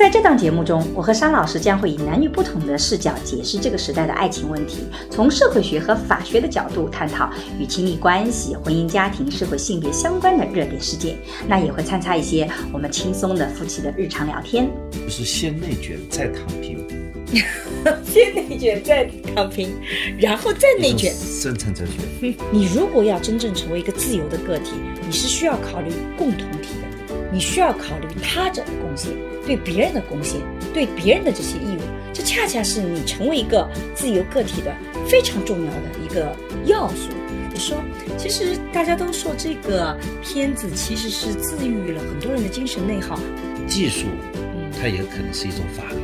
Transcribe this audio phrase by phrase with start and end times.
[0.00, 4.78] 在这档节目中，我和沙老师将会以男女不同的视角解释这个时代的爱情问题，
[5.10, 11.18] 从社会学和法学的角度探讨与亲密关系、婚姻家庭、社会性别相关的热点事件。
[11.46, 14.70] 那也会参差一些我们轻松的夫妻的日常聊天。
[14.90, 16.82] 就是先内卷再躺平，
[18.02, 19.04] 先内卷再
[19.34, 19.70] 躺平，
[20.18, 21.12] 然后再内卷。
[21.12, 22.34] 生存哲学。
[22.50, 24.70] 你如果要真正成为一个自由的个体，
[25.06, 26.88] 你是需要考虑共同体的，
[27.32, 29.12] 你需要考虑他者的贡献。
[29.46, 30.40] 对别人的贡献，
[30.72, 31.80] 对别人的这些义务，
[32.12, 34.72] 这恰恰是你成为一个自由个体的
[35.08, 37.08] 非常重要的一个要素。
[37.52, 37.76] 你说，
[38.16, 43.18] 其实大家都说这个片子其实是治愈了很多人的精神内耗。
[43.66, 45.96] 技术，嗯，它也可能是一种法律，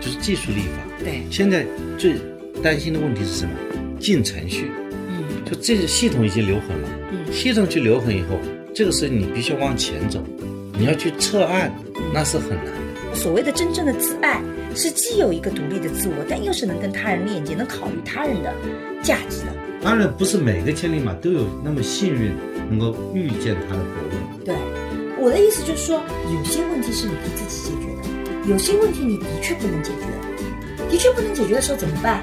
[0.00, 0.82] 就是技术立法。
[1.02, 1.64] 对，现在
[1.96, 2.16] 最
[2.62, 3.52] 担心的问题是什么？
[3.98, 4.70] 进程序。
[5.08, 6.88] 嗯，就这个系统已经留痕了。
[7.12, 8.36] 嗯，系统去留痕以后，
[8.74, 10.22] 这个时候你必须往前走，
[10.78, 11.72] 你要去测案，
[12.12, 13.14] 那是很难的。
[13.14, 14.40] 所谓的真正的自爱，
[14.74, 18.52] 是既有一个独立的自我，但又是能跟他人链接、能考虑他人的
[19.02, 19.52] 价值的。
[19.82, 22.32] 当然，不是每个千里马都有那么幸运，
[22.68, 24.44] 能够遇见他的伯乐。
[24.44, 24.54] 对，
[25.18, 26.00] 我的意思就是说，
[26.32, 32.22] 有些问题是你可以自己解决的，有些问题你的确不能解决，的确不能解决的时候怎么办？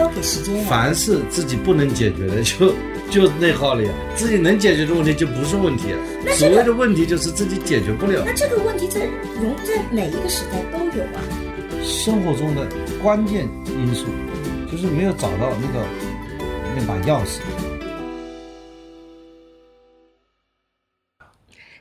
[0.00, 0.64] 交给时间呀。
[0.66, 2.74] 凡是自己不能解决的， 就。
[3.10, 5.88] 就内耗了呀，自己能解决的问题就不是问题，
[6.38, 8.22] 所谓的问题就是自己解决不了。
[8.24, 9.04] 那这个问题在
[9.42, 11.20] 容在每一个时代都有啊。
[11.82, 12.68] 生活中的
[13.02, 14.06] 关键因素
[14.70, 15.84] 就是没有找到那个
[16.76, 17.40] 那把钥匙。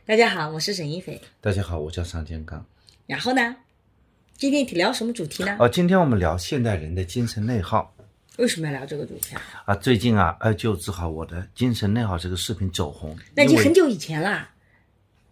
[0.07, 1.21] 大家好，我是沈一斐。
[1.39, 2.65] 大家好，我叫尚天刚。
[3.05, 3.55] 然后呢，
[4.35, 5.55] 今天聊什么主题呢？
[5.59, 7.93] 哦，今天我们聊现代人的精神内耗。
[8.39, 9.41] 为什么要聊这个主题啊？
[9.65, 14.49] 啊，最近啊，二舅治好我的精神内耗这个视频走红，那已经很久以前了，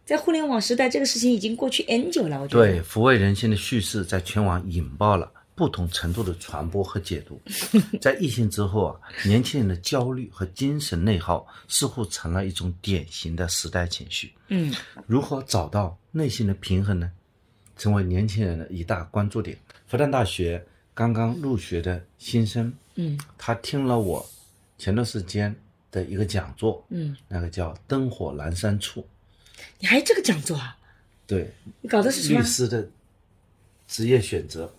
[0.06, 2.42] 在互联网时代，这个事情已经过去 N 久了。
[2.42, 7.42] 我觉得对抚慰人心的叙事在全网引爆了不同程度的传播和解读。
[8.02, 14.34] 在疫情之后啊，年轻人的焦虑和精神内耗似乎成了一种典型的时代情绪。
[14.50, 14.76] 嗯，
[15.06, 17.10] 如何找到内心的平衡呢？
[17.78, 19.58] 成为年轻人的一大关注点。
[19.88, 20.62] 复旦大学
[20.94, 22.74] 刚刚入学的新生。
[22.98, 24.30] 嗯，他听了我
[24.78, 25.56] 前段时间
[25.90, 29.02] 的一个讲座，嗯，那个叫《灯火阑珊处》，
[29.80, 30.78] 你还这个讲座啊？
[31.26, 32.40] 对，你搞的是什么？
[32.40, 32.88] 律师的
[33.88, 34.72] 职业选择，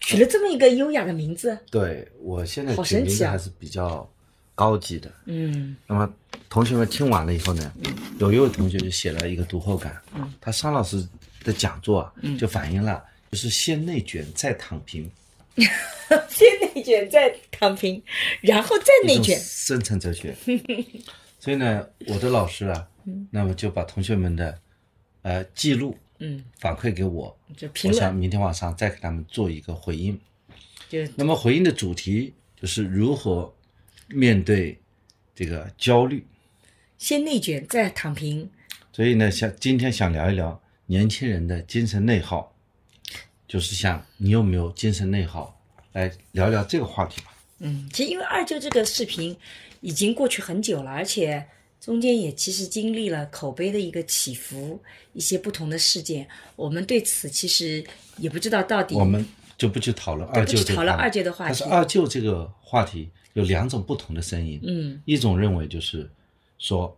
[0.00, 1.58] 取了这么一个优雅的名字。
[1.70, 4.08] 对我现在取名字还是比较
[4.54, 5.12] 高级的。
[5.26, 6.12] 嗯，那么
[6.48, 7.72] 同学们听完了以后呢，
[8.18, 11.06] 有一位同学就写了一个读后感，嗯，他商老师
[11.44, 15.10] 的讲座就反映了，就是先内卷再躺平。
[15.56, 18.02] 先内卷再躺平，
[18.40, 20.34] 然后再内卷，生存哲学。
[21.38, 22.88] 所以呢，我的老师啊，
[23.30, 24.58] 那么就把同学们的
[25.22, 30.18] 呃记录，嗯，反馈给我，就我想明天晚上再给他们做一个回应。
[30.88, 33.52] 就那么回应的主题就是如何
[34.08, 34.78] 面对
[35.34, 36.26] 这个焦虑。
[36.98, 38.48] 先内卷再躺平。
[38.92, 42.51] 所以呢，想今天想聊一聊年轻人的精神内耗。
[43.52, 45.54] 就是想你有没有精神内耗，
[45.92, 47.34] 来聊聊这个话题吧。
[47.58, 49.36] 嗯，其实因为二舅这个视频
[49.82, 51.46] 已经过去很久了，而且
[51.78, 54.80] 中间也其实经历了口碑的一个起伏，
[55.12, 56.26] 一些不同的事件，
[56.56, 57.84] 我们对此其实
[58.16, 58.94] 也不知道到底。
[58.94, 59.22] 我们
[59.58, 60.74] 就不去讨论二舅这个。
[60.74, 61.54] 讨论二舅的话题。
[61.54, 64.58] 但是二舅这个话题有两种不同的声音。
[64.66, 64.98] 嗯。
[65.04, 66.10] 一种认为就是
[66.56, 66.96] 说，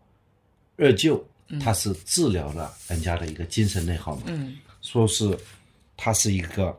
[0.76, 1.26] 二舅
[1.60, 4.22] 他是治疗了人家的一个精神内耗嘛。
[4.26, 4.56] 嗯。
[4.82, 5.36] 说是。
[5.96, 6.78] 他是一个，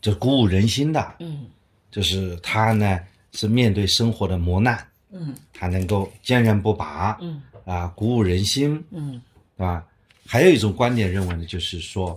[0.00, 1.46] 就鼓舞人心的，嗯，
[1.90, 3.00] 就是他呢
[3.32, 9.20] 是面对生活的磨难，嗯，他能够坚韧不拔，嗯，啊，鼓舞人心，嗯，
[9.56, 9.86] 对吧？
[10.26, 12.16] 还有一种观点认为呢，就是说，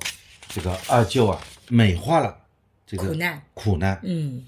[0.50, 2.38] 这个二舅啊美化了
[2.88, 4.46] 这个苦难，苦难，嗯，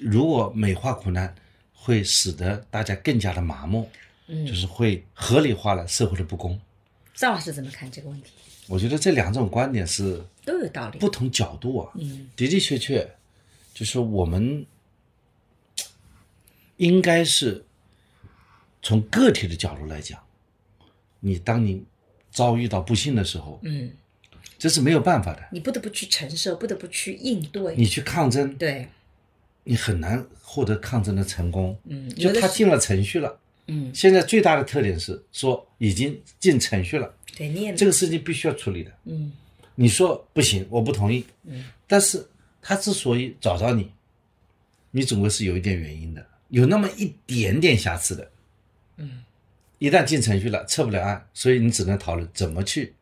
[0.00, 1.34] 如果美化苦难，
[1.72, 3.90] 会使得大家更加的麻木，
[4.26, 6.58] 嗯，就是会合理化了社会的不公。
[7.14, 8.30] 赵老师怎么看这个问题？
[8.68, 13.08] 我觉得这两种观点是都有道理，不同角度啊，嗯，的的确确，
[13.74, 14.64] 就是我们
[16.76, 17.64] 应该是
[18.82, 20.22] 从个体的角度来讲，
[21.20, 21.82] 你当你
[22.30, 23.90] 遭遇到不幸的时候，嗯，
[24.58, 25.48] 这是没有办法的。
[25.50, 27.74] 你不得不去承受，不得不去应对。
[27.74, 28.88] 你去抗争，对，
[29.64, 31.76] 你很难获得抗争的成功。
[31.84, 33.40] 嗯就他进了程序了。
[33.66, 38.90] 嗯，现在最大的特点是说已经进程序了，对，你也这个事情必须要处理的。
[39.04, 39.32] 嗯
[39.80, 41.24] 你说不行，我不同意。
[41.44, 42.26] 嗯，但是
[42.60, 43.88] 他之所以找到你，
[44.90, 48.28] 你总归是有一点原因的，有那么一点点瑕疵的。
[48.96, 49.22] 嗯，
[49.78, 52.92] 一旦进程序了，撤不了案，所以你只能讨论怎么去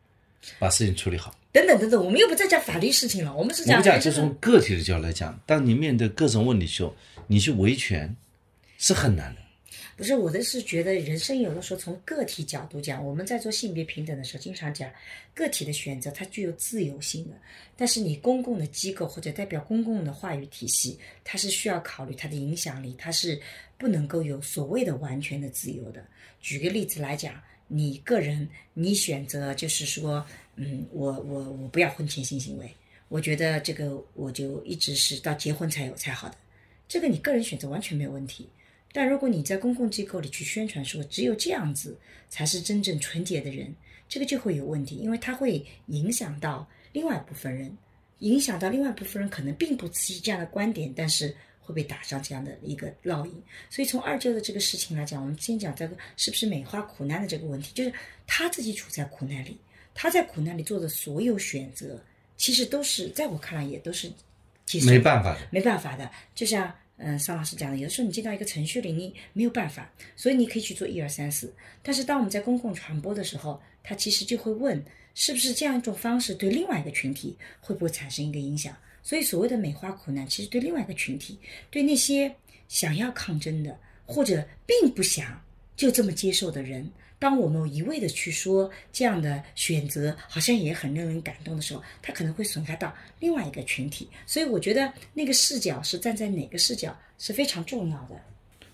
[0.59, 1.33] 把事情处理好。
[1.51, 6.95] 等等等等，我们又不在讲法律事情了，我们是讲我们讲，就从个体的角度来讲，当你面对各种问题时候，
[7.25, 8.15] 你去维权
[8.77, 9.41] 是很难的。
[9.97, 14.87] 不是我的是觉得人生有的时候从个体角度讲，我们在做性别平等的时候，经常讲
[15.33, 17.35] 个体的选择它具有自由性的，
[17.75, 23.41] 但是你公共的机构或者代表公共的话语体系，它是需要考虑它的影响力，它是
[23.75, 26.05] 不能够有所谓的完全的自由的。
[26.39, 30.23] 举个例子来讲，你个人你选择就是说，
[30.57, 32.71] 嗯，我我我不要婚前性行为，
[33.07, 36.35] 我觉得这个我就一直是到结婚才有才好的，
[36.87, 38.47] 这个你个人选择完全没有问题。
[38.97, 41.95] 但如果你在公共机构里去宣传说只有这样子
[42.29, 43.71] 才是真正纯洁的人，
[44.09, 47.77] 这个就会有问题，因为它会影响到另外一部分人，
[48.21, 53.43] 影响到另外一部分人可能并不持这样的观点，但是会被打上这样的一个烙印。
[53.69, 57.93] 所以从二舅的这个事情来讲，我们先讲这个是不是美化苦难的这个问题，就是
[58.25, 59.55] 他自己处在苦难里，
[59.93, 62.03] 他在苦难里做的所有选择，
[62.35, 64.11] 其实都是在我看来也都是
[64.87, 71.53] 没办法的，没办法的，就像嗯邵老师讲的，有的时候你进到一个程序里，你没有办法，所以你可以去做一二三四。
[71.81, 74.83] 但是当我们在公共传播的时候，他其实就会问，
[75.13, 78.75] 是不是这样一种方式对另外一个群体会不会产生一个影响？
[79.03, 81.39] 所以所谓的美化苦难，其实对另外一个群体，
[81.69, 82.33] 对那些
[82.67, 85.41] 想要抗争的或者并不想
[85.77, 94.09] 就这么接受的人，当我们一味的去说这样的选择好像也很令人感动的时候，他可能会损害到另外一个群体。
[94.25, 98.19] 所以我觉得那个视角是站在哪个视角是非常重要的。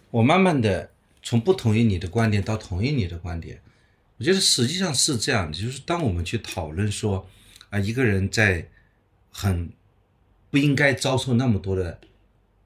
[0.09, 0.89] 我慢慢的
[1.21, 3.59] 从不同意你的观点到同意你的观点，
[4.17, 7.27] 我觉得实际上是这样的，就是当我们去讨论说
[7.69, 8.65] 啊，一个人在
[9.29, 9.69] 很
[10.49, 11.99] 不应该遭受那么多的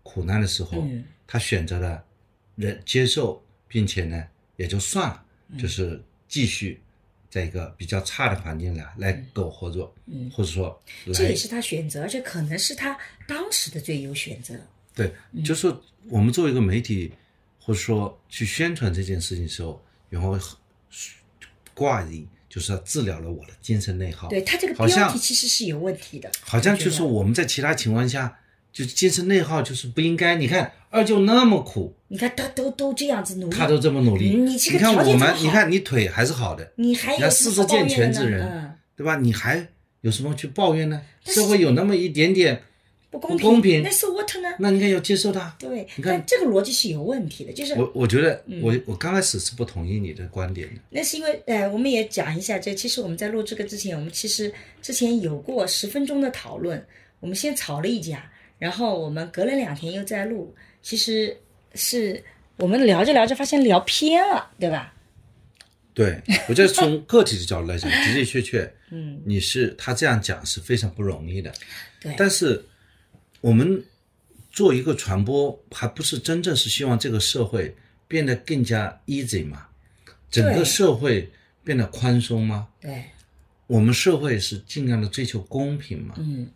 [0.04, 2.04] 苦难的时候，嗯他选择了
[2.56, 4.24] 人接受，并且呢
[4.56, 5.24] 也就算了，
[5.60, 6.80] 就是继续
[7.30, 10.30] 在一个比较差的环境来来苟合作，嗯。
[10.30, 10.82] 或者说
[11.14, 12.98] 这也是他选择，而且可能是他
[13.28, 14.56] 当时的最优选择。
[14.96, 15.14] 对，
[15.46, 15.74] 就是
[16.10, 17.12] 我们作为一个媒体，
[17.60, 19.80] 或者说去宣传这件事情的时候，
[20.10, 20.40] 然后
[21.74, 24.28] 挂以就是要治疗了我的精神内耗。
[24.30, 28.40] 对他这个标题其实是有问题的，好像就是我们在其他情况下，
[28.78, 30.36] 就是精神内耗就是不应该。
[30.36, 39.16] 你看二舅那么苦，你看他都都这样子努力，他都这么努力，你这个看我们，你看你腿还是好的，你还有你四肢健全之人，嗯对吧？
[39.16, 39.68] 你还
[40.02, 41.02] 有什么去抱怨呢？
[41.26, 42.62] 社会有那么一点点
[43.10, 44.50] 不不公平那是 what 呢？
[44.60, 45.56] 那你应该要接受它。
[45.58, 50.76] 对，你看这个逻辑是有问题的，就是我我觉得嗯我我刚开始是不同意你的观点的。
[50.92, 54.54] 那是因为，呃，我们也讲一下，这其实我们在录这个之前，我们其实
[54.84, 56.86] 之前有过十分钟的讨论，
[57.20, 61.36] 我们先吵了一架，然后我们隔了两天又在录，其实
[61.76, 62.24] 是
[62.58, 64.94] 我们聊着聊着发现聊偏了，对吧？
[65.94, 71.52] 对，我觉得从个体的角度来讲，的的确确，嗯，你是他这样讲是非常不容易的。
[72.00, 72.64] 对，但是
[73.42, 73.84] 我们
[74.52, 77.76] 做一个传播，还不是真正是希望这个社会
[78.08, 79.68] 变得更加 easy 嘛？
[80.30, 81.32] 整个社会
[81.64, 82.68] 变得宽松吗？
[82.80, 83.06] 对，
[83.66, 86.14] 我们社会是尽量的追求公平嘛？
[86.18, 86.48] 嗯，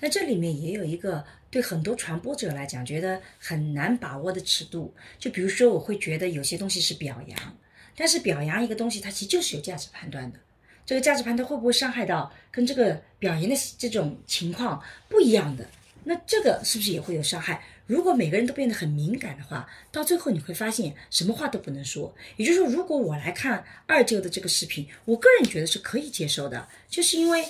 [0.00, 7.56] 那这里面也有一个对很多传播者来讲觉得很难把握的尺度，就比如说，我会觉得有些东西是表扬，
[7.96, 10.38] 但是表扬一个东西，它其实就是有价值判断的。
[10.86, 15.66] 这个价值判断会不会伤害到跟这个表扬的这种情况不一样的？
[16.04, 17.64] 那这个是不是也会有伤害？
[17.86, 22.14] 如果每个人都变得很敏感的话，到最后你会发现什么话都不能说。
[22.36, 27.46] 也就是说，如果我来看二舅的这个视频，我个人觉得是可以接受的，就是因为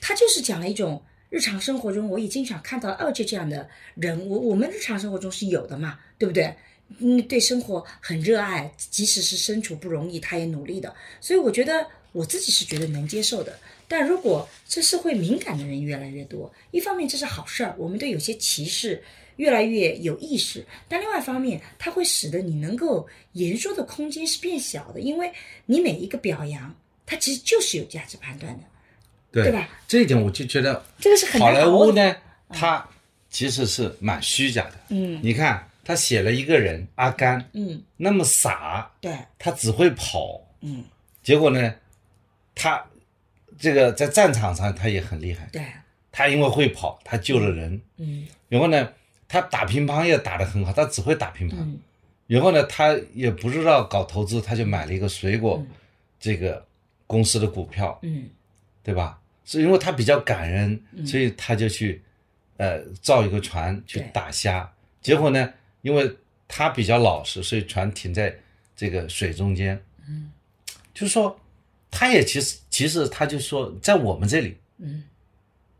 [0.00, 6.54] 他就是讲了一种日常生活中我也经常看到二舅这样的人，我我们日常生活中是有的嘛，对不对？
[6.98, 10.94] 嗯，对生活很热爱，即使是身处不容易，他也努力的。
[11.20, 13.58] 所以我觉得我自己是觉得能接受的。
[13.88, 19.02] 但如果这社会敏感的人越来越多，一方面这是好事儿，我们对有些歧视
[19.34, 25.32] 越来越有意识；但另外一方面，它会使得你能够言说的空间是变小的，因为
[25.66, 26.72] 你每一个表扬，
[27.04, 28.64] 它其实就是有价值判断的，
[29.32, 29.68] 对对吧？
[29.86, 31.66] 这一点我就觉得这个是很好莱。
[31.66, 32.16] 坞呢，
[32.48, 32.86] 它
[33.30, 34.72] 其实是蛮虚假的。
[34.88, 35.20] 嗯。
[35.22, 40.84] 你看他写了一个人阿甘嗯，那么傻，对，他只会跑，嗯。
[41.22, 41.74] 结果呢，
[42.54, 42.84] 他
[43.58, 45.62] 这个在战场上他也很厉害，对，
[46.10, 47.80] 他因为会跑，他救了人。
[47.98, 48.26] 嗯。
[48.48, 48.92] 然后呢，
[49.28, 51.54] 他打乒乓也打得很好，他只会打乒乓。
[51.58, 51.78] 嗯。
[52.26, 55.74] 然后呢，他也不知道搞投资，他就买了一个水果嗯。
[56.18, 56.64] 这个
[57.06, 58.28] 公司的股票，嗯
[58.86, 59.20] 对吧？
[59.44, 62.00] 是因为他比较感人，所以他就去
[62.56, 64.72] 呃造一个船去打虾。
[65.02, 65.52] 结果呢，
[65.82, 66.08] 因为
[66.46, 68.32] 他比较老实，所以船停在
[68.76, 69.76] 这个水中间。
[70.08, 70.30] 嗯，
[70.94, 71.36] 就是说，
[71.90, 75.02] 他也其实其实他就说，在我们这里，嗯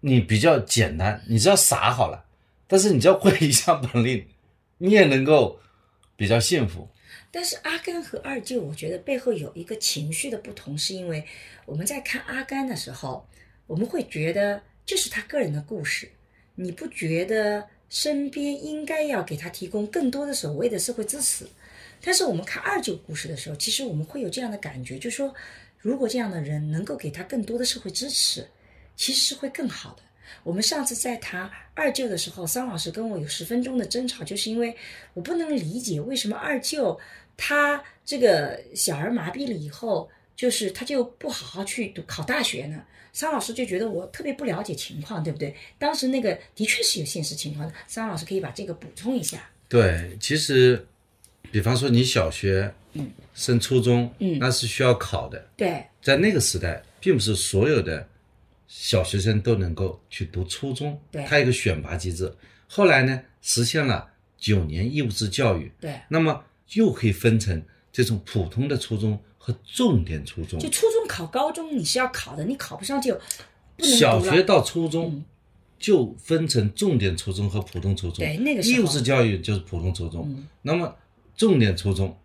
[0.00, 2.25] 你比较简单，你只要傻好了，
[2.66, 4.26] 但是你只要会一项本领，
[4.78, 5.60] 你也能够
[6.16, 6.88] 比较幸福。
[7.37, 11.23] 但是阿甘和二舅，我觉得背后有一个情绪的不同，是因为
[11.66, 13.28] 我们在看阿甘的时候，
[13.66, 16.09] 我们会觉得这是他个人的故事，
[16.55, 21.47] 你不觉得身边应该要给他提供更多的所谓的社会支持？
[22.00, 25.35] 但是我们看二舅故事的时候，其实我们会有这样的感觉，就是说，
[25.76, 28.49] 如果这样的人能够给他更多的社会支持，
[28.97, 30.02] 其实是会更好的。
[30.43, 34.75] 我们上次在谈二舅的时候，桑老师跟我有十分钟的争吵，就是因为
[35.12, 36.99] 我不能理解为什么二舅
[37.37, 42.85] 他这个小儿麻痹了以后，就是他就不好好去读考大学呢？
[43.12, 45.55] 桑老师就觉得我特别不了解情况，对不对？
[45.78, 49.49] 当时那个的确是有现实情况的，桑老师可以把这个补充一下。
[49.69, 50.87] 对，其实，
[51.50, 55.49] 比方说你小学，嗯，升初中，嗯那是需要考的。
[55.57, 58.07] 对，在那个时代，并不是所有的
[58.69, 62.31] 小学生都能够去读初中，对它有一个选拔机制。
[62.69, 70.68] 后来呢，实现了九年义务制教育，对，那么又可以分成这种普通的初中和重点初中就。
[70.68, 73.18] 初中考高中你是要考的，你考不上就
[73.78, 75.25] 小学到初中嗯
[75.78, 78.25] 就分成重点初中和普通初中。
[78.25, 80.26] 对那个时候义务制教育就是普通初中。
[80.28, 80.96] 嗯那么
[81.37, 82.16] 重点初中，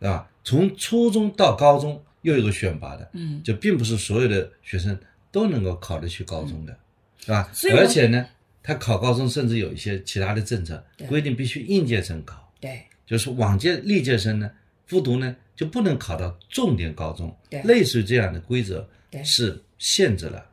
[0.00, 0.28] 对吧？
[0.42, 4.98] 从初中到高中又有个选拔的，嗯就并不是所有的学生
[5.30, 6.76] 都能够考得去高中的，
[7.18, 7.52] 是吧？
[7.76, 8.26] 而且呢，
[8.62, 14.50] 他考高中甚至有一些其他的政策规定，必须应届生考，对就是往届历届生呢
[14.86, 18.86] 复读呢就不能考到重点高中对，类似于这样的规则
[19.24, 20.44] 是限制了。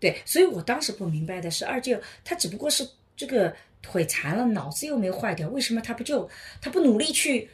[0.00, 6.28] 对，所以我当时不明白的是，二舅他只不过是这个腿残了，脑子又没有坏掉，为什么他不就
[6.60, 7.48] 他不努力去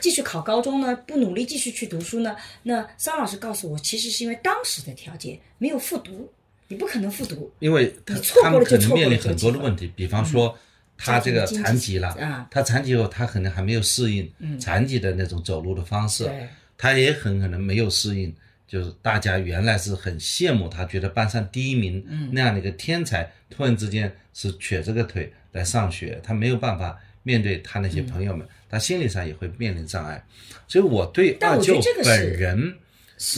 [0.00, 0.96] 继续考高中呢？
[1.06, 2.34] 不努力继续去读书呢？
[2.64, 6.28] 那桑老师告诉我，其实是因为当时的条件没有复读，
[6.66, 7.52] 你不可能复读。
[7.60, 10.58] 因为他你错过了就错过可能面临了很多的问题，比方说
[11.04, 12.46] 他这个残疾了啊。
[12.50, 14.58] 他残疾后他可能还没有适应嗯。
[14.58, 16.48] 残疾的那种走路的方式，对。
[16.78, 18.34] 他也很可能没有适应，
[18.66, 22.30] 就是大家原来是很羡慕他，觉得班上第一名嗯。
[22.32, 30.24] 那样的一个天才，突然之间是瘸着个腿来上学，他没有办法面对他那些朋友们，他心理上也会面临障碍，
[30.66, 32.74] 所以我对二舅本人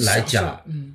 [0.04, 0.94] 来讲，嗯。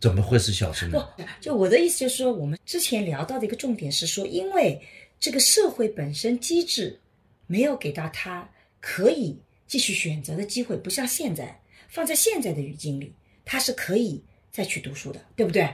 [0.00, 1.08] 怎么会是小事不呢？，
[1.40, 4.80] 就我的意思就是说，我们之前聊到的一个重点是说，因为
[5.22, 6.98] 这个社会本身机制
[7.46, 8.50] 没有给到他
[8.80, 9.38] 可以
[9.68, 13.12] 继续选择的机会，不像现在放在现在的语境里，
[13.44, 15.72] 他是可以再去读书的，对不对？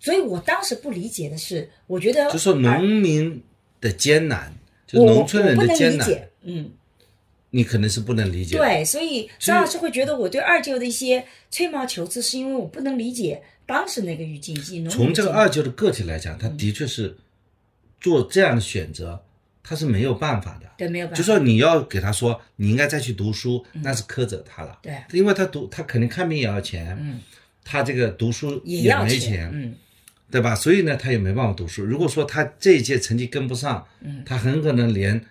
[0.00, 3.40] 所以我当时不理解的是，我觉得就说农民
[3.80, 4.52] 的艰难，
[4.84, 6.68] 就农村人的艰难，嗯，
[7.50, 17.16] 你可能是不能理解。，对，所以张老师会觉得我对二舅的一些吹毛求疵，是因为我不能理解当时那个语境从这个二舅的个体来讲，他的确是
[18.00, 19.22] 做这样的选择，
[19.62, 20.68] 他是没有办法的。
[20.76, 24.78] 对没有办法，就说你要给他说你应该再去读书，那是苛责他了。
[24.82, 27.20] 对，因为他读他肯定看病也要钱，嗯，
[27.64, 29.74] 他这个读书也没钱，嗯。
[30.30, 30.54] 对吧？
[30.54, 31.82] 所以呢，他也没办法读书。
[31.82, 35.24] 如果说他这一届成绩跟不上，嗯他很可能连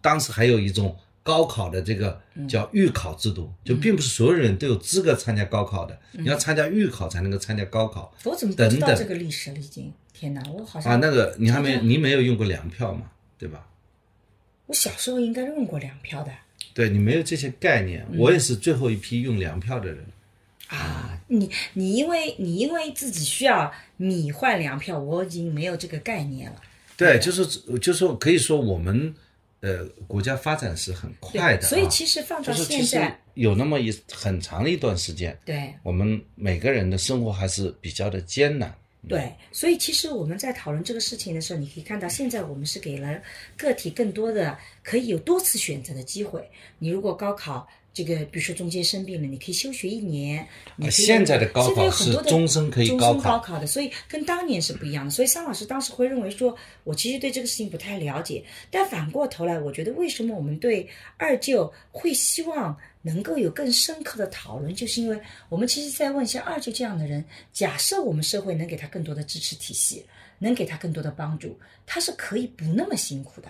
[0.00, 9.58] 当时还有一种高考的这个嗯叫预考制度，就并不是所有人都有资格参加高考的，你要参加预考才能够参加高考我怎么不知道这个历史了？
[9.58, 10.98] 已经，天哪，我好像啊。
[11.00, 13.64] 那个你还没你没有用过粮票嘛，对吧？
[14.66, 16.32] 我小时候应该用过粮票的
[16.74, 20.04] 对你没有这些概念，嗯我也是最后一批用粮票的人。
[20.66, 21.20] 啊。
[21.28, 26.60] 你你因为你因为自己需要米换粮票，我已经没有这个概念了。
[26.96, 27.46] 对，就是
[27.78, 29.14] 就是说，可以说我们
[29.60, 38.74] 呃国家发展是很快的、啊，所以其实放到现在，有那么一很长的一段时间，对我们每个人的生活还是比较的艰难。
[39.06, 43.22] 对，所以其实我们在讨论这个事情的时候，你可以看到，现在我们是给了
[43.56, 46.50] 个体更多的可以有多次选择的机会。
[46.78, 47.66] 你如果高考
[47.98, 50.46] 这个比如说中间生病了，你可以休学一年。
[50.76, 55.10] 你现在的高考是终身可以终身高考高考的，所以跟当年是不一样的。
[55.10, 70.06] 所以桑老师当时会认为说，我其实对这个事情不太了解，但反过头来，我觉得为什么我们对二舅会希望能够有更深刻的讨论，就是因为我们其实在问像二舅这样的人，假设我们社会能给他更多的支持体系，
[70.38, 73.48] 能给他更多的帮助，他是可以不那么辛苦的。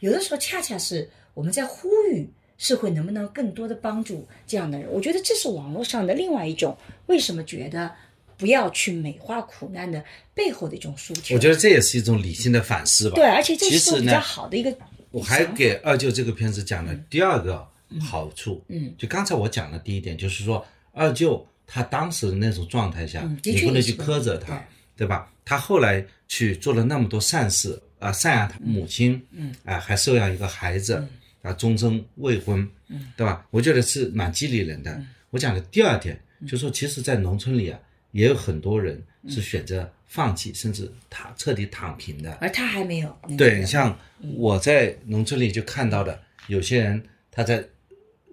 [0.00, 2.28] 有的时候恰恰是我们在呼吁
[2.58, 4.88] 社会能不能更多的帮助这样的人。
[4.90, 7.90] 我觉得这是网络上的另外一种为什么觉得
[8.36, 11.34] 不要去美化苦难的背后的一种诉求。
[11.34, 13.16] 我觉得这也是一种理性的反思吧。
[13.16, 14.76] 对，而且这其实是比较呢，好的一个。
[15.10, 17.66] 我还给二舅这个片子讲了第二个
[18.00, 24.62] 好处，嗯，就刚才我讲的第一点，就是说二舅他当时的那种状态下，嗯你不能去苛责他，
[24.94, 25.32] 对吧？
[25.44, 31.02] 他后来去做了那么多善事啊、赡养他母亲，嗯，啊、还收养一个孩子，
[31.46, 33.46] 啊，终身未婚，嗯，对吧？
[33.50, 34.92] 我觉得是蛮激励人的。
[34.92, 37.78] 嗯我讲的第二点，就是说，其实，在农村里啊，
[38.12, 42.32] 也有很多人嗯是选择放弃，甚至躺彻底躺平的。
[42.40, 43.98] 而他还没有那个对，像
[44.36, 47.62] 我在农村里就看到的，有些人他在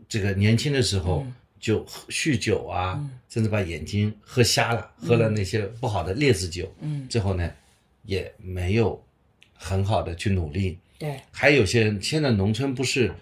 [0.08, 1.25] 这个年轻的时候
[1.60, 7.51] 就酗酒啊，甚至把眼睛喝瞎了，喝了那些不好的劣质酒，嗯，最后呢
[8.03, 9.03] 也没有
[9.53, 10.77] 很好的去努力。
[10.97, 11.19] 对。
[11.31, 13.13] 还有些人现在农村不是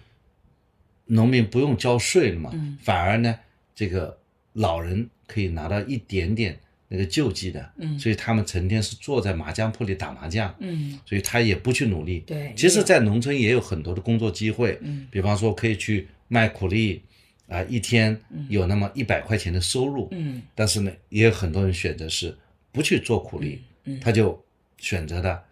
[1.06, 2.78] 农民不用交税了嘛，嗯。
[2.80, 3.38] 反而呢
[3.74, 4.18] 这个
[4.52, 7.98] 老人可以拿到一点点那个救济的，嗯。
[7.98, 10.98] 所以他们成天是坐在麻将铺里打麻将，嗯。
[11.06, 12.20] 所以他也不去努力。
[12.20, 15.06] 对其实，在农村也有很多的工作机会，嗯。
[15.10, 17.02] 比方说可以去卖苦力，
[17.48, 20.42] 啊、一天有那么一百块钱的收入，嗯。
[20.54, 22.36] 但是呢，也有很多人选择是
[22.70, 23.96] 不去做苦力，嗯。
[23.96, 24.00] 嗯。
[24.00, 24.42] 他就
[24.76, 25.42] 选择的，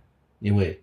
[0.40, 0.78] 因为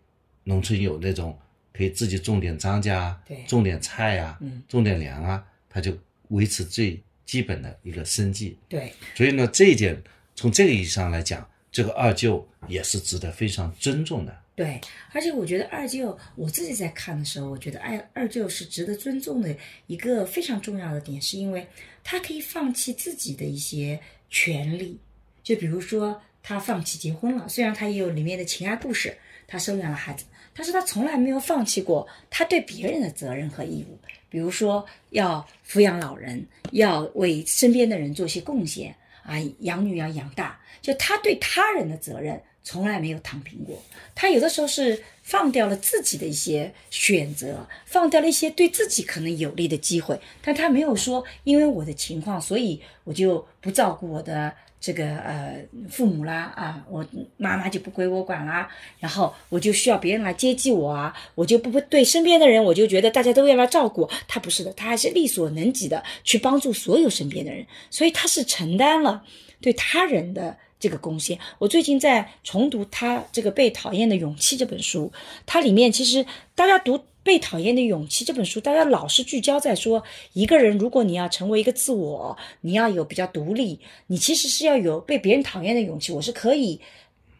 [0.47, 1.37] 农村有那种
[1.73, 3.13] 可以自己种点庄稼
[3.47, 5.95] 种点菜啊，嗯种点粮啊，他就
[6.29, 8.57] 维持最基本的一个生计。
[8.69, 10.01] 对所以呢，这一点
[10.35, 14.35] 从这个意义上来讲，这个二舅也是值得非常尊重的。
[14.55, 21.67] 对，而且我觉得二舅，我自己在看的时候，我觉得二二舅是值得尊重的一个非常重要的点，是因为
[22.03, 23.99] 他可以放弃自己的一些
[24.31, 24.97] 权利，
[25.43, 30.25] 就比如说他放弃结婚了，虽然他也有里面的情爱故事，他收养了孩子，
[30.57, 33.97] 但是他从来没有放弃过他对别人的责任和义务，
[34.27, 43.79] 比如说要抚养老人，要为身边的人做些贡献啊，养女要养大，就他对他人的责任从来没有躺平过。
[44.15, 55.59] 他有的时候是放掉了自己的一些选择，放掉了一些对自己可能有利的机会，但他没有说因为我的情况，所以我就不照顾我的这个呃
[55.89, 57.05] 父母啦啊，我
[57.37, 58.67] 妈妈就不归我管啦，
[58.99, 69.23] 然后我就需要别人来接济我啊，我就不会对身边的人，我就觉得大家都要来照顾，他不是的，他还是力所能及的去帮助所有身边的人，所以他是承担了
[69.61, 70.57] 对他人的。
[70.79, 75.11] 这个贡献，我最近在重读他这个《被讨厌的勇气》这本书，
[75.43, 76.95] 它里面其实大家读
[77.27, 86.13] 《被讨厌的勇气》这本书，大家老是聚焦在说，一个人如果你要成为一个自我，你要有比较独立，你其实是要有被别人讨厌的勇气。
[86.13, 86.79] 我是可以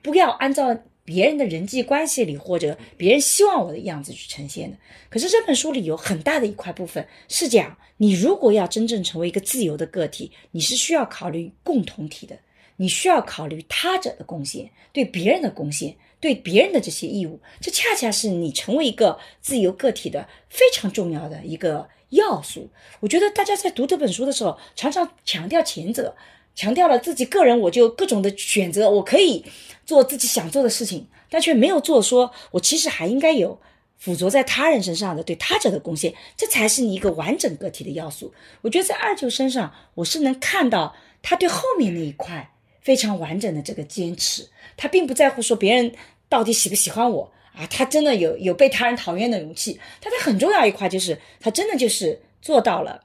[0.02, 4.78] 不要按照别人的人际关系里或者别人希望我的样子去呈现的。
[5.10, 12.38] 可是这本书里有很大的一块部分是讲，你如果要真正成为一个自由的个体，你是需要考虑共同体的。
[12.76, 22.69] 你需要考虑他者的贡献，对别人的贡献，对别人的这些义务，这恰恰是你成为一个自由个体的非常重要的一个要素。
[22.99, 26.15] 我觉得大家在读这本书的时候，常常强调前者，
[26.56, 29.45] 强调了自己个人，我就各种的选择，我可以
[29.86, 33.60] 做自己想做的事情，但却没有做说我其实还应该有
[33.97, 38.34] 附着在他人身上的对他者的贡献，这才是你一个完整个体的要素。
[38.62, 42.51] 我觉得在二舅身上，我是能看到他对后面那一块。
[42.88, 44.47] 非常完整的这个坚持，
[44.78, 45.91] 他并不在乎说别人
[46.30, 53.04] 到底喜不喜欢我啊，他真的有有被他人讨厌的勇气，但他很重要一块就是他真的就是做到了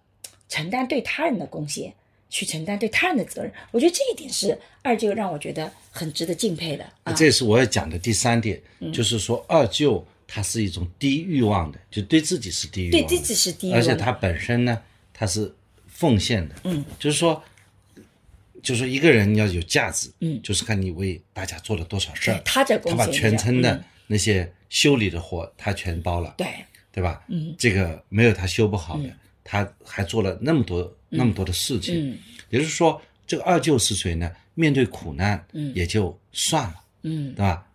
[0.49, 1.93] 承担对他人的贡献，
[2.31, 3.53] 去承担对他人的责任。
[3.73, 7.13] 我觉得这一点是二舅让我觉得很值得敬佩的啊。
[7.15, 14.81] 这也是我要讲的第三点，嗯就是说二舅他是一种低欲望的，就对自己是低欲望的，对自己是低欲望的而且他本身呢，
[15.13, 15.53] 他是
[15.89, 17.43] 奉献的，嗯，就是说。
[18.63, 22.41] 就是，一个人要有价值，嗯就是看你为大家做了多少事儿。
[22.45, 26.47] 他在他把全村的嗯那些修理的活，他全包了，对
[26.93, 27.25] 对吧？
[27.29, 29.11] 嗯，这个没有他修不好的，
[29.43, 32.11] 他还做了那么多那么多的事情。
[32.13, 32.19] 嗯
[32.51, 34.31] 也就是说，这个二舅是谁呢？
[34.55, 37.67] 面对苦难，嗯也就算了，嗯对吧？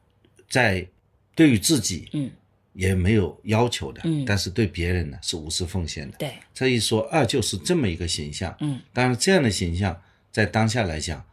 [0.48, 0.88] 在
[1.36, 2.30] 对于自己，嗯
[2.74, 6.18] 也没有要求的，嗯但是对别人呢是无私奉献的。
[6.20, 10.00] 对，这一说二舅是这么一个形象，嗯，当然这样的形象
[10.38, 11.26] 在当下来讲，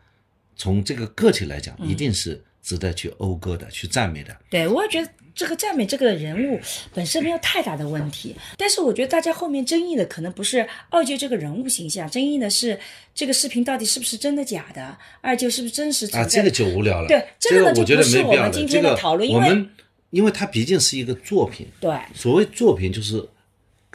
[0.56, 4.34] 从这个个体来讲，嗯一定是值得去讴歌的、去赞美的。
[4.48, 6.58] 对，我也觉得这个赞美这个人物
[6.94, 12.80] 本身没有太大的问题，但是我觉得大家后面争议的可能不是二舅这个人物形象，争议的是
[13.14, 16.42] 这个视频到底是不是真的假的，二舅是不是真实存啊，在啊？
[16.42, 17.06] 这个就无聊了。
[17.06, 18.36] 对这这个呢我觉得没必要的。
[18.38, 19.70] 我们今天这个的讨论因为我们
[20.08, 23.22] 因为它毕竟是一个作品，对所谓作品就是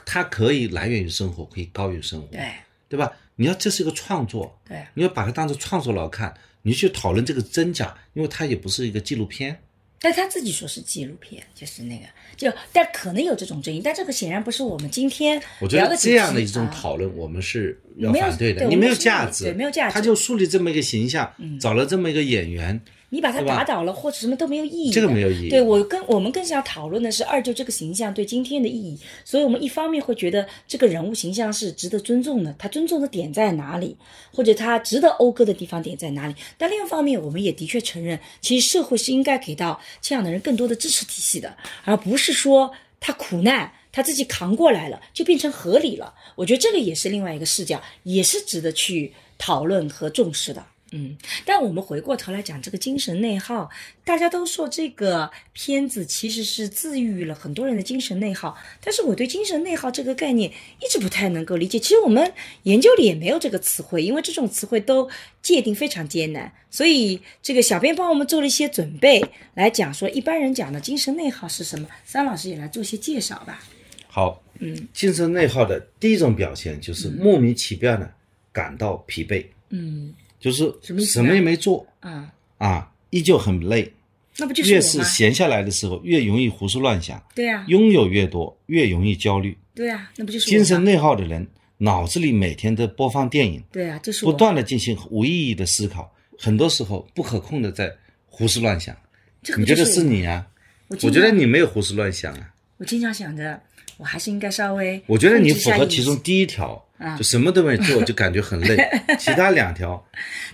[0.05, 2.47] 它可以来源于生活，可以高于生活，对
[2.89, 3.11] 对吧？
[3.39, 9.57] 你要这是一个创作，对你要把它当做创作来看，你去讨论这个真假，因为它也不是一个纪录片。
[10.01, 18.61] 但他自己说是纪录片，就是那个，就但可能有这种争议，但这个显然不是我们今天我觉得这样的一种啊讨论，我们是要反对的。
[18.61, 33.97] 对你没有价值，对没有价值嗯他就树立这么一个形象，找了这么一个演员，你把他打倒了或者什么都没有意义的，这个没有意义对我跟我们更想讨论的是二舅这个形象对今天的意义，所以我们一方面会觉得这个人物形象是值得尊重的，他尊重的点在哪里，
[34.33, 36.35] 或者他值得讴歌的地方点在哪里。
[36.57, 43.71] 但另一方面，我们也的确承认，其实社会是应该给到这样的人更多的支持体系的，而不是说他苦难。
[43.91, 46.13] 他自己扛过来了，就变成合理了。
[46.35, 50.63] 我觉得这个也是另外一个视角，也是值得去讨论和重视的。
[50.91, 53.69] 嗯，但我们回过头来讲这个精神内耗，
[54.03, 61.77] 大家都说这个片子其实是治愈了很多人的精神内耗，但是我对精神内耗这个概念一直不太能够理解。
[61.77, 65.07] 其实我们研究里也没有这个词汇，因为这种词汇都
[65.41, 69.23] 界定非常艰难，所以这个小编帮我们做了一些准备
[69.53, 71.87] 来讲说一般人讲的精神内耗是什么。
[72.03, 73.63] 三老师也来做些介绍吧。
[74.07, 78.11] 好，嗯，精神内耗的第一种表现就是莫名其妙的
[78.51, 80.73] 感到疲惫，嗯就是
[81.05, 83.91] 什么也没做啊，啊，依旧很累。
[84.37, 84.79] 那不就是越？
[84.79, 89.57] 是闲下来的时候，越容易胡思乱想，对啊，拥有越多，越容易焦虑。
[89.75, 91.45] 对啊，那不就是精神内耗的人，
[91.77, 97.93] 脑子里每天都播放电影，对啊，就是不断的进行无意义的思考，很多时候不可控的在
[98.27, 98.95] 胡思乱想。
[99.43, 100.47] 这个你觉得是你啊？
[100.87, 102.49] 我我觉得你没有胡思乱想啊。
[102.77, 103.61] 我经常想着，
[103.97, 108.77] 我还是应该稍微我觉得你符合其中第一条啊，就什么都没做，就感觉很累。
[109.17, 110.05] 其他两条，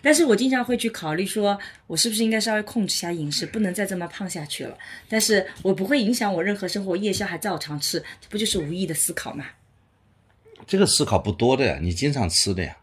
[0.01, 4.77] 但是我经常会去考虑说，我是不是应该稍微控制一下饮食，不能再这么胖下去了。
[5.09, 9.45] 但是我不会影响我任何生活，夜宵还照常吃，这不就是无意的思考吗？
[10.67, 12.77] 这个思考不多的呀，你经常吃的呀，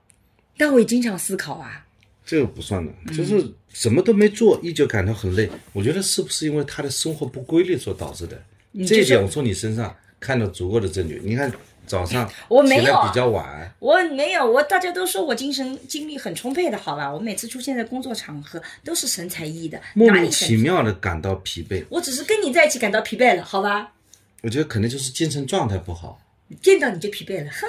[0.57, 1.87] 但我也经常思考啊，
[2.27, 5.48] 这个不算的，嗯就是什么都没做，依旧感到很累。
[5.72, 8.42] 我觉得是不是因为他的生活不规律所导致的？
[8.87, 11.20] 这一点我从你身上看到足够的证据。
[11.25, 11.51] 你看
[11.87, 17.12] 早上 我没有比较晚，我没有，我大家都说我精神精力很充沛的，好吧？
[17.12, 20.11] 我每次出现在工作场合都是神采奕奕的，莫？
[20.11, 21.85] 名其妙的感到疲惫。
[21.88, 23.92] 我只是跟你在一起感到疲惫了，好吧？
[24.42, 26.21] 我觉得可能就是精神状态不好。
[26.61, 27.66] 见到你就疲惫了，哼，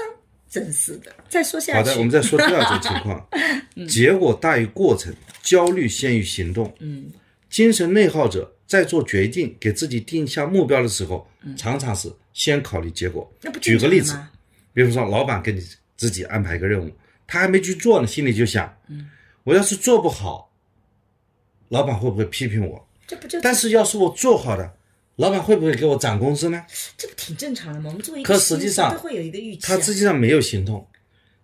[0.49, 1.11] 真是的。
[1.29, 3.27] 再说下去，好的，我们再说第二种情况，
[3.87, 6.73] 结果大于过程，焦虑先于行动。
[6.79, 7.05] 嗯，
[7.49, 13.31] 精神内耗者在做决定、给自己定下目标的时候，嗯常常是先考虑结果。
[13.61, 14.17] 举个例子
[14.73, 15.65] 比如说老板给你
[15.95, 16.91] 自己安排一个任务，
[17.25, 19.09] 他还没去做呢，心里就想，嗯
[19.43, 20.51] 我要是做不好，
[21.69, 22.87] 老板会不会批评我？
[23.05, 24.73] 这不就但是要是我做好了，
[25.17, 26.65] 老板会不会给我涨工资呢？
[26.97, 27.89] 这不挺正常的吗？
[27.89, 30.87] 我们作为一个可实际上都会有一个预期、啊，他实际上没有行动，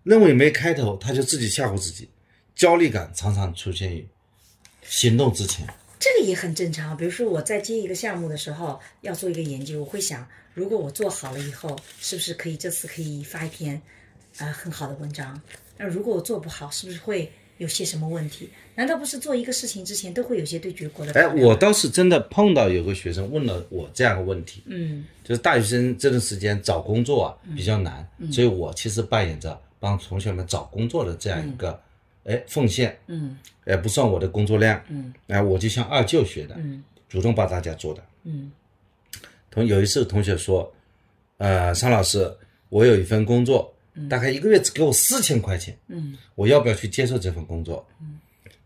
[0.04, 2.10] 认为没开头，他就自己吓唬自己，
[2.56, 4.08] 焦虑感常常出现于
[4.84, 5.68] 行动之前。
[6.00, 6.96] 这个也很正常。
[6.96, 13.76] 比如说我在接一个项目的时候，要做一个研究，我会想，如果我做好了以后，是不是可以这次可以发一篇
[14.38, 15.40] 啊、呃很好的文章？
[15.78, 18.50] 那如果我做不好，是不是会有些什么问题？
[18.76, 31.78] 难道不是做一个事情之前都会有些对结果的考哎，我倒是真的碰到有个学生问了我这样的问题，嗯就是大学生这段时间找工作啊比较难，所以我其实扮演着帮同学们找工作的这样一个
[32.26, 38.04] 哎奉献，嗯哎不算我的工作量，嗯哎我就向二舅学的，嗯主动帮大家做的。
[38.24, 38.52] 嗯
[39.52, 40.72] 同有一次同学说，
[41.38, 42.32] 呃，尚老师，
[42.70, 43.74] 我有一份工作，
[44.10, 47.86] 大概一个月只给我四千块钱，嗯我要不要去接受这份工作？
[48.02, 48.20] 嗯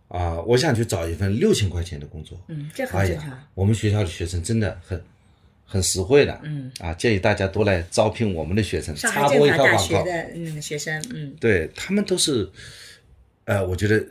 [0.09, 2.39] 啊、我想去找一份六千块钱的工作。
[2.47, 3.29] 嗯，这很哎正常。
[3.29, 5.01] 呀，我们学校的学生真的很
[5.65, 9.77] 很实惠的，嗯啊，建议大家多来招聘我们的学生，上插播一条广告。
[9.79, 12.47] 学的嗯学生，嗯对他们都是，
[13.45, 14.05] 呃，我觉得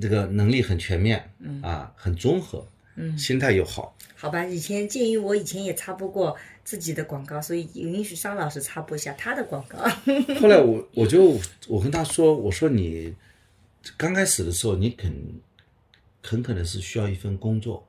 [0.00, 3.96] 这个能力很全面，嗯啊，很综合，嗯，心态又好。
[4.14, 9.78] 好吧，以前鉴于我以前也插播过自己的广告，所以允许商老师插播一下他的广告。
[10.40, 13.14] 后来我我就我跟他说，我说你
[13.96, 15.12] 刚开始的时候，你肯
[16.22, 17.86] 很可能是需要一份工作，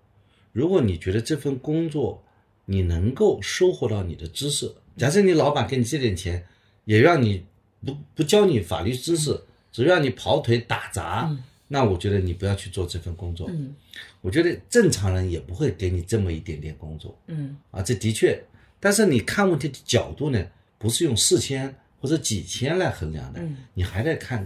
[0.51, 2.23] 如果你觉得这份工作
[2.65, 4.71] 你能够收获到你的知识。
[4.97, 6.45] 假设你老板给你这点钱，
[6.85, 7.43] 也让你
[7.83, 9.41] 不不教你法律知识，
[9.71, 11.35] 只要你跑腿打杂，
[11.67, 13.47] 那我觉得你不要去做这份工作。
[13.51, 13.75] 嗯
[14.21, 18.37] 我觉得正常人也不会给你这么一点点工作嗯啊，这的确。
[18.77, 20.45] 但是你看问题的角度呢，
[20.77, 24.45] 不是用四千或者几千来衡量的，嗯你还得看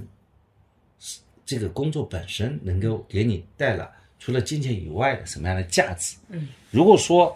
[0.99, 6.17] 是这个工作本身能够给你带来除了金钱以外的什么样的价值。
[6.29, 7.35] 嗯，如果说，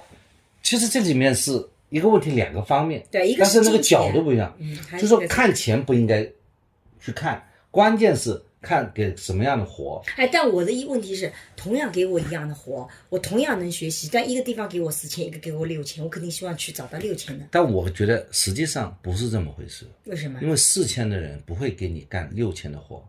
[0.62, 1.52] 其实这里面是
[1.90, 4.56] 一个问题两个方面，对一个但是那个角度不一样，
[4.92, 6.24] 就是说看钱不应该
[7.02, 10.02] 去看，关键是看给什么样的活。
[10.16, 17.46] 哎，但我的一问题是，同样给我一样的活，我同样能学习，但一个地方给我四千，一个给我六千，我肯定希望去找到六千的。
[17.52, 20.40] 但我觉得实际上不是这么回事，为什么？
[20.42, 23.08] 因为四千的人不会给你干六千的活。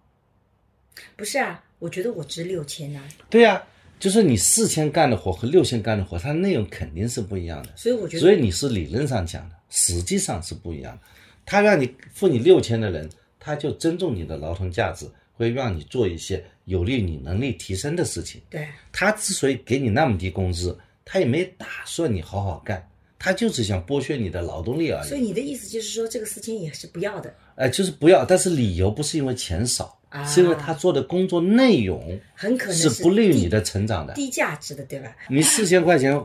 [1.17, 3.63] 不是啊，我觉得我值六千呐，对呀、
[3.99, 7.71] 就是你四千干的活和六千干的活，它内容肯定是不一样的。
[7.75, 11.03] 所以我觉得，所以你是理论上讲的，实际上是不一样的。
[11.47, 13.09] 他让你付你六千的人，
[13.41, 18.41] 他就尊重你的劳动价值，会让你做一些有利于你能力提升的事情。
[18.51, 22.87] 对，他之所以给你那么低工资，他也没打算你好好干，
[23.19, 25.09] 他就是想剥削你的劳动力而已。
[25.09, 34.15] 所以你的意思就是说，这个四千也是不要的，呃，就是不要，但是理由不是因为钱少，啊是因为他做的工作内容很可能是不利于你的成长的。
[34.15, 35.17] 低价值的，对吧？
[35.29, 36.21] 你四千块钱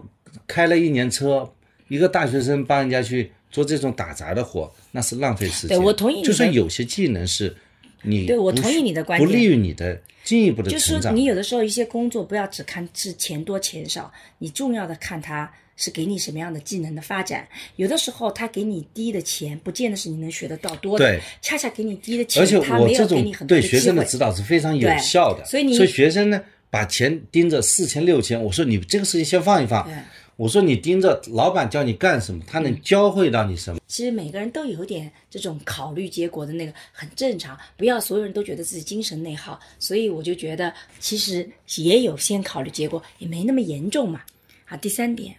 [0.48, 1.50] 开了一年车，
[1.88, 5.78] 一个大学生帮人家去做这种打杂的活，那是浪费时间。
[5.78, 7.56] 对我同意你的就是有些技能是
[8.02, 9.26] 你不对我同意你的观点。
[9.26, 11.12] 不利于你的进一步的就是成长。
[11.14, 17.48] 说你有的时候一些工作不要只看是钱多钱少，你重要的看它是给你什么样的技能的发展。
[17.76, 21.22] 有的时候他给你低的钱，不见得是你能学得到多的，对。
[21.42, 29.84] 恰恰给你低的钱，而且他没我这种对学生的指导是非常有效的，所以你学生呢把钱盯着四千六千，我说你这个事情先放一放。
[29.86, 29.94] 对，
[30.44, 33.80] 我说你盯着老板教你干什么，他能教会到你什么。
[33.88, 37.58] 其实每个人都有点这种考虑结果的那个，很正常。
[37.78, 44.20] 不要所有人都觉得自己精神内耗，所以我就觉得其实也有先考虑结果，也没那么严重嘛。
[44.66, 45.34] 好，第三点，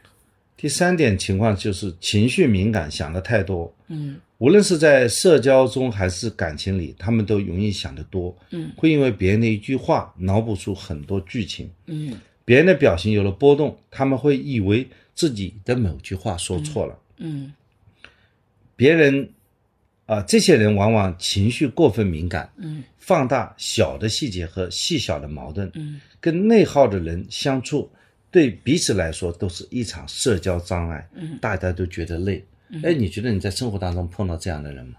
[0.56, 3.70] 第三点情况就是情绪敏感，想的太多。
[3.88, 12.14] 嗯无论是在社交中还是感情里，他们都容易想得多，嗯，会因为别人的一句话脑补出很多剧情，嗯
[12.44, 16.98] 别人的表情有了波动，他们会以为自己的某句话说错了。
[17.18, 17.52] 嗯
[18.76, 19.30] 别人，
[20.06, 27.88] 啊、这些人往往情绪过分敏感，嗯放大小的细节和细小的矛盾，嗯跟内耗的人相处，
[28.30, 32.44] 对彼此来说都是一场社交障碍，嗯大家都觉得累。
[32.82, 34.96] 哎，你觉得你在生活当中碰到这样的人吗？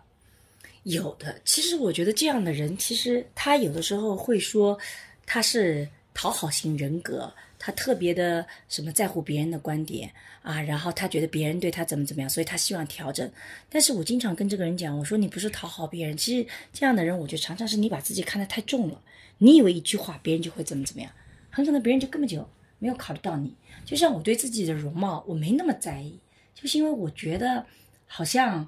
[0.83, 4.77] 有的，其实我觉得这样的人，其实他有的时候会说
[5.25, 13.31] 他是讨好型人格，他特别的什么在乎别人的观点啊，然后他觉得别人对他怎么怎么样，所以他希望调整。
[13.69, 18.99] 但是我经常跟这个人讲，我说你不是讨好别人，其实这样的人，我觉得常常是你把自己看得太重了，
[19.37, 21.11] 你以为一句话别人就会怎么怎么样，
[21.51, 22.47] 很可能别人就根本就
[22.79, 23.53] 没有考虑到你。
[23.85, 26.19] 就像我对自己的容貌，我没那么在意，
[26.55, 27.65] 就是因为我觉得
[28.07, 28.67] 好像。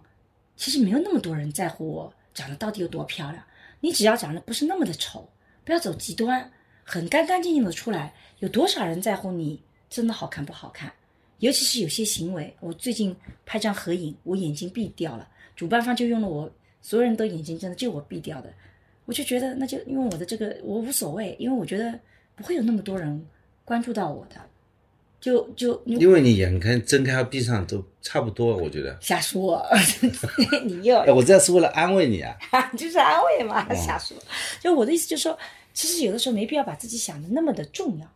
[0.60, 3.44] 其实没有那么多人在乎我长得到底有多漂亮。
[3.80, 5.30] 你只要长得不是那么的丑，
[5.64, 6.52] 不要走极端，
[6.90, 10.90] 很干干净净的出来，有多少人在乎你真的好看不好看？
[11.40, 13.14] 尤其是有些行为，我最近
[13.46, 16.50] 拍张合影，我眼睛闭掉了，主办方就用了我
[16.82, 18.52] 所有人都眼睛真的就我闭掉的，
[19.04, 22.00] 我就觉得那就因为我的这个我无所谓，因为我觉得
[22.36, 23.24] 不会有那么多人
[23.66, 24.36] 关注到我的，
[25.20, 28.98] 就就因为你眼看睁开和闭上都差不多，我觉得。
[29.02, 29.64] 瞎说，
[30.64, 32.36] 你又哎，我这是为了安慰你啊。
[32.78, 34.18] 就是安慰嘛，瞎说。
[34.60, 35.38] 就我的意思就是说，
[35.78, 38.12] 其实有的时候没必要把自己想的那么的重要，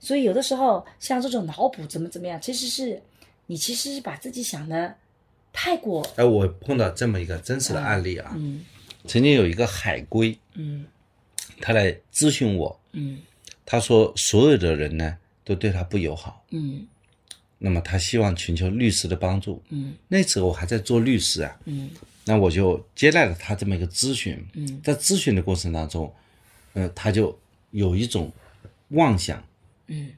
[0.00, 3.00] 所以有的时候像这种脑补怎么怎么样，其实是
[3.46, 4.92] 你其实是把自己想的
[5.52, 8.64] 太过，哎，我碰到这么一个真实的案例啊，嗯。
[9.06, 10.84] 曾经有一个海归，嗯
[11.60, 13.20] 他来咨询我，嗯。
[13.64, 16.84] 他说所有的人呢都对他不友好，嗯。
[17.58, 19.62] 那么他希望寻求律师的帮助。
[19.68, 19.94] 嗯。
[20.08, 21.90] 那时候我还在做律师啊，嗯。
[22.24, 24.44] 那我就接待了他这么一个咨询。
[24.54, 24.80] 嗯。
[24.82, 26.12] 在咨询的过程当中，
[26.74, 27.36] 呃，他就
[27.70, 28.30] 有一种
[28.90, 29.42] 妄想
[29.86, 30.12] 嗯。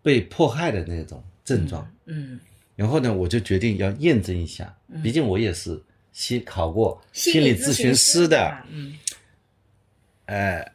[0.00, 1.86] 被迫害的那种症状。
[2.06, 2.38] 嗯，
[2.76, 5.78] 然后呢，我就决定要验证一下，毕竟我也是
[6.12, 8.98] 心考过心理理咨询师的，嘛，嗯。
[10.26, 10.72] 呃，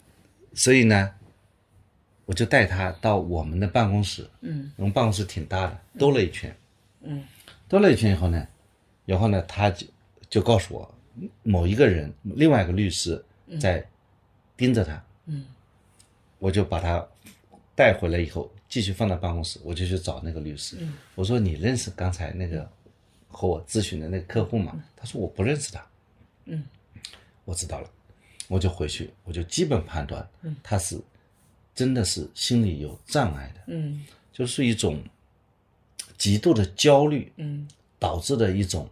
[0.53, 1.09] 所以呢，
[2.25, 6.55] 我就带他到我们的办公室，嗯我们办公室挺大的，兜了一圈，
[7.01, 7.23] 嗯。
[7.67, 8.45] 兜了一圈以后呢，
[9.05, 9.87] 然后呢，他就
[10.29, 10.95] 就告诉我，
[11.41, 13.23] 某一个人，另外一个律师
[13.59, 13.83] 在
[14.55, 15.45] 盯着他，嗯。
[16.39, 17.05] 我就把他
[17.73, 20.77] 带回来以后继续放到办公室，我就去找那个律师。
[20.79, 20.93] 嗯。
[21.15, 22.69] 我说：“你认识刚才那个
[23.29, 25.85] 和我咨询的那个客户吗？”他说：“我不认识他。”
[26.45, 26.63] 嗯，
[27.45, 27.89] 我知道了，
[28.47, 30.55] 我就回去，我就基本判断，嗯。
[30.61, 30.99] 他是
[31.73, 34.05] 真的是心理有障碍的，嗯。
[34.33, 35.01] 就是一种
[36.17, 37.67] 极度的焦虑嗯，
[37.99, 38.89] 导致的一种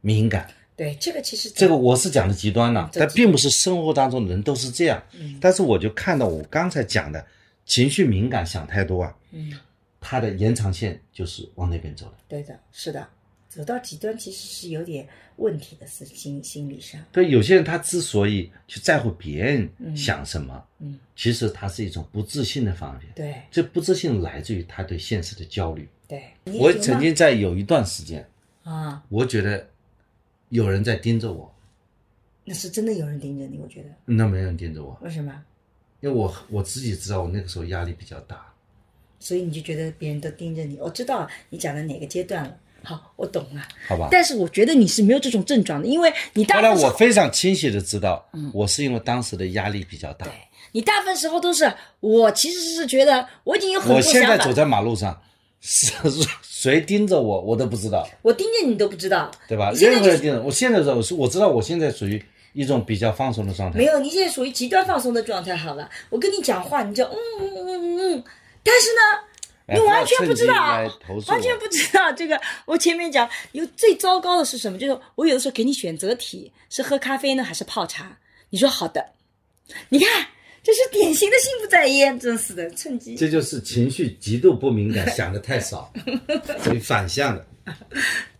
[0.00, 0.52] 敏感。
[0.76, 5.02] 对，这个其实这个我是讲的极端了，这但并不是生活当中的人都是这样。
[5.18, 7.24] 嗯但是我就看到我刚才讲的
[7.64, 9.52] 情绪敏感、想太多啊，嗯，
[10.00, 12.12] 它的延长线就是往那边走的。
[12.28, 13.08] 对的，是的，
[13.48, 17.00] 走到极端其实是有点问题的，是心心理上。
[17.10, 23.10] 对，有些人他之所以去在乎别人想什么，嗯，其实他是一种不自信的方面。
[23.14, 25.88] 对这不自信来自于他对现实的焦虑。
[26.06, 28.28] 对，我曾经在有一段时间，
[28.62, 29.66] 啊，我觉得
[30.48, 31.52] 有人在盯着我，
[32.44, 35.32] 那是真的有人盯着你，我觉得那没人盯着我，为什么？
[36.00, 38.44] 因为我我自己知道我那个时候压力比较大。
[39.18, 40.78] 所以你就觉得别人都盯着你。
[40.78, 42.56] 我知道你讲的哪个阶段了。
[42.82, 43.66] 好，我懂了。
[43.88, 50.26] 好吧但是我觉得你是没有这种症状的，因为你大后来部分时候我非常清晰的知道，我是因为当时的压力比较大。
[50.26, 50.32] 对
[50.72, 55.20] 你大部分时候都是我其实是觉得我已经有很多我现在走在马路上，
[55.60, 55.92] 是
[56.42, 59.70] 谁盯着我，我都不知道，我盯着你都不知道，对吧？
[59.74, 63.78] 任何人盯着我，现在我是我知道我现在属于一种比较放松的状态。
[63.78, 65.56] 没有，你现在属于极端放松的状态。
[65.56, 68.24] 好了，我跟你讲话，你就嗯嗯嗯嗯嗯，
[68.62, 69.00] 但是呢，
[69.66, 70.54] 哎你完全不知道
[71.28, 72.40] 完全不知道这个。
[72.64, 74.78] 我前面讲有最糟糕的是什么？
[74.78, 78.18] 就是我有的时候给你选择题，是喝咖啡呢还是泡茶？
[78.50, 79.04] 你说好的，
[79.90, 80.26] 你看
[80.66, 83.14] 这是典型的心不在焉，真是的，趁机。
[83.14, 85.92] 这就是情绪极度不敏感，想的太少，
[86.64, 87.46] 所以反向的。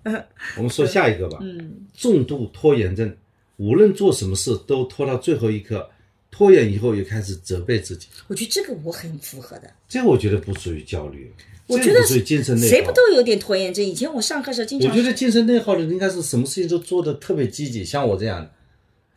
[0.56, 1.38] 我们说下一个吧。
[1.40, 3.16] 嗯，重度拖延症，
[3.58, 5.88] 无论做什么事都拖到最后一刻，
[6.28, 8.08] 拖延以后又开始责备自己。
[8.26, 9.70] 我觉得这个我很符合的。
[9.88, 11.32] 这个我觉得不属于焦虑，
[11.68, 12.68] 我觉得属于精神内耗。
[12.68, 13.84] 谁不都有点拖延症？
[13.84, 18.50] 以前我上课时候经常我觉得精神内耗的人应该是什么事情都做的特别积极，像我这样的，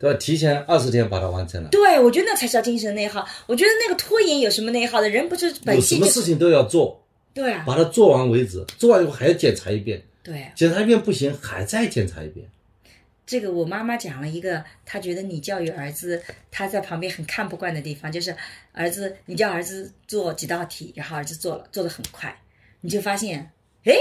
[0.00, 0.18] 对吧？
[0.18, 3.28] 提前二十天把它完成了，对，我觉得那才叫精神内耗。
[3.46, 5.10] 我觉得那个拖延有什么内耗的？
[5.10, 10.52] 人不是本有什性就是么事情都要做，对啊，把它做完为止，做完以后还要检查一遍，对啊。
[10.54, 12.48] 检查一遍不行，还再检查一遍。
[13.26, 18.34] 这个我妈妈讲了一个，她觉得你教育儿子，她在旁边很看不惯的地方，就是
[18.72, 22.34] 儿子，你叫儿子做几道题，然后儿子做了，做的很快，
[22.80, 23.52] 你就发现，
[23.84, 23.92] 哎，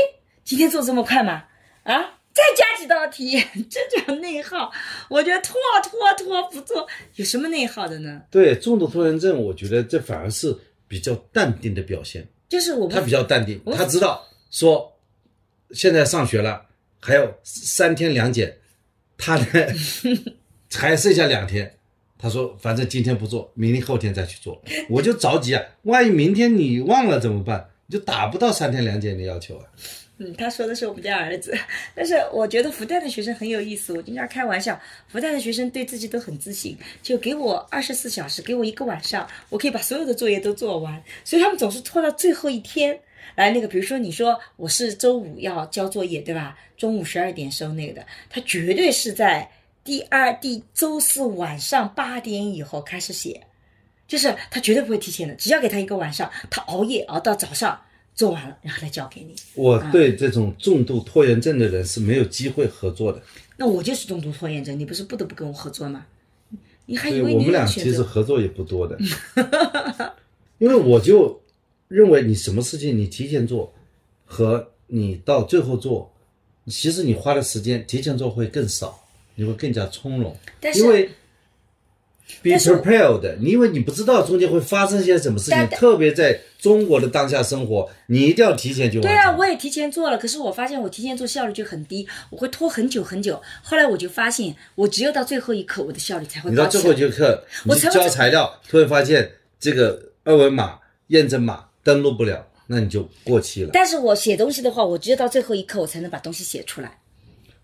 [0.46, 1.44] 今天做这么快吗？
[1.84, 1.94] 啊，
[2.34, 3.38] 再加几道题，
[3.70, 4.72] 这叫内耗。
[5.10, 8.22] 我觉得拖拖拖不做，有什么内耗的呢？
[8.32, 12.28] 对，重度拖延症，我觉得这反而是比较淡定的表现。
[12.48, 14.92] 就是我他比较淡定，他知道说
[15.72, 16.66] 现在上学了，
[17.00, 18.58] 还有三天两检，
[19.18, 19.76] 他的
[20.74, 21.76] 还剩下两天。
[22.22, 24.62] 他说：“反正今天不做，明天后天再去做。”
[24.92, 27.70] 我就着急啊，万一明天你忘了怎么办？
[27.88, 29.64] 你就达不到三天两检的要求啊。
[30.22, 31.58] 嗯，他说的是我们家儿子，
[31.96, 33.94] 但是我觉得复旦的学生很有意思。
[33.94, 34.78] 我经常开玩笑，
[35.08, 41.02] 复旦的学生对自己都很自信，就给我二十四小时，给我一个晚上，我可以把所有的作业都做完。
[41.24, 43.00] 所以他们总是拖到最后一天
[43.36, 46.58] 来那个，比如说你说我是周五要交作业，对吧？
[46.76, 49.50] 中午十二点收那个的，他绝对是在
[49.86, 53.42] 第二第周四晚上八点以后开始写，
[54.06, 57.82] 就是他绝对不会提前的，只要给他一个晚上，他熬夜熬到早上
[58.20, 59.34] 做完了，然后再交给你。
[59.56, 63.24] 我对这种重度拖延症的人是没有机会合作的，
[63.56, 66.06] 那我就是重度拖延症，你不是不得不跟我合作吗？
[66.86, 67.66] 你还以为你我们俩？
[67.66, 69.00] 其实合作也不多的，
[70.60, 71.42] 因为我就
[71.88, 73.74] 认为你什么事情你提前做
[74.26, 76.14] 和你到最后做，
[76.68, 79.00] 其实你花的时间提前做会更少，
[79.36, 81.10] 你会更加从容，但是因为
[82.42, 89.12] be prepared，你因为你不知道中间会发生些什么事情特别在中国的当下生活，你一定要提前去完成。
[89.12, 93.42] 对啊，我也提前做了，可是我发现我提前做效率就很低，我会拖很久很久。
[93.62, 96.68] 后来我就发现，我只有到最后一刻，我的效率才会你到。
[96.68, 107.00] 最后一刻，我交材料，突然发现这个二维码验证码登录不了，那你就过期了，但是我写东西的话，我只有到最后一刻，我才能把东西写出来。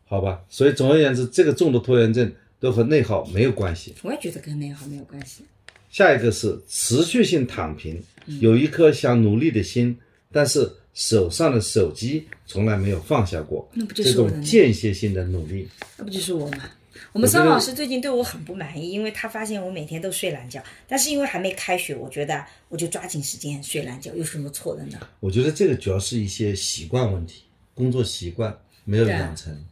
[0.07, 0.41] 好吧？
[0.49, 2.31] 所以总而言之，这个重度拖延症
[2.65, 3.93] 都和内耗没有关系。
[4.01, 5.45] 我也觉得跟内耗没有关系。
[5.91, 9.95] 下一个是持续性躺平，嗯有一颗想努力的心，
[10.31, 15.69] 但是手上的手机从来没有放下过，那不就这是我的呢种间歇性的努力。
[15.95, 16.71] 那不就是我吗？
[17.13, 24.99] 我们桑老师最近对我很不满意，因为他发现我每天都睡懒觉，但是因为还没开学，我觉得我就抓紧时间睡懒觉，有什么错的呢？
[25.19, 29.63] 我觉得这个主要是一些习惯问题，工作习惯没有养成，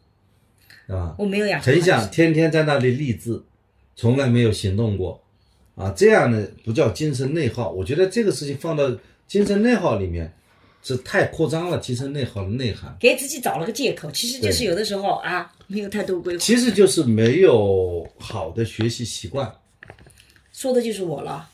[0.88, 1.15] 对吧？
[1.17, 3.41] 我没有养成很想天天在那里励志，
[3.95, 5.21] 从来没有行动过，
[5.75, 7.71] 啊，这样的不叫精神内耗。
[7.71, 8.91] 我觉得这个事情放到
[9.27, 10.34] 精神内耗里面
[10.84, 19.53] 是太扩张了，精神内耗的内涵，给自己找了个借口，其实就是有的时候啊，没有太多规划，其实就是没有好的学习习惯。
[20.51, 21.49] 说的就是我了。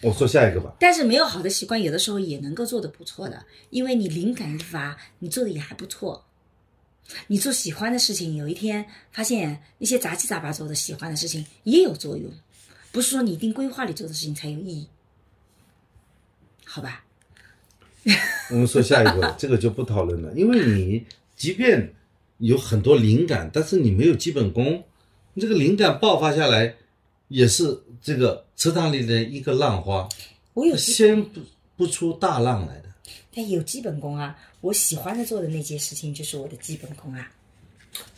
[0.00, 3.40] 我说下一个吧，但是没有好的习惯，有的时候也能够做得不错的，
[3.70, 6.24] 因为你灵感一发，你做的也还不错。
[7.26, 12.30] 你做喜欢的事情，有一天发现那些杂七杂八做的喜欢的事情也有作用，
[12.90, 14.88] 不是说你一定规划里做的事情才有意义，
[16.64, 17.04] 好吧？
[18.50, 21.04] 我们说下一个，这个就不讨论了，因为你
[21.36, 21.92] 即便
[22.38, 24.82] 有很多灵感，但是你没有基本功，
[25.34, 26.74] 你这个灵感爆发下来，
[27.28, 30.08] 也是这个池塘里的一个浪花，
[30.54, 31.40] 我有基，掀不
[31.76, 32.91] 不出大浪来的。
[33.34, 37.30] 但有基本功啊，我喜欢的做的那件事情就是我的基本功啊。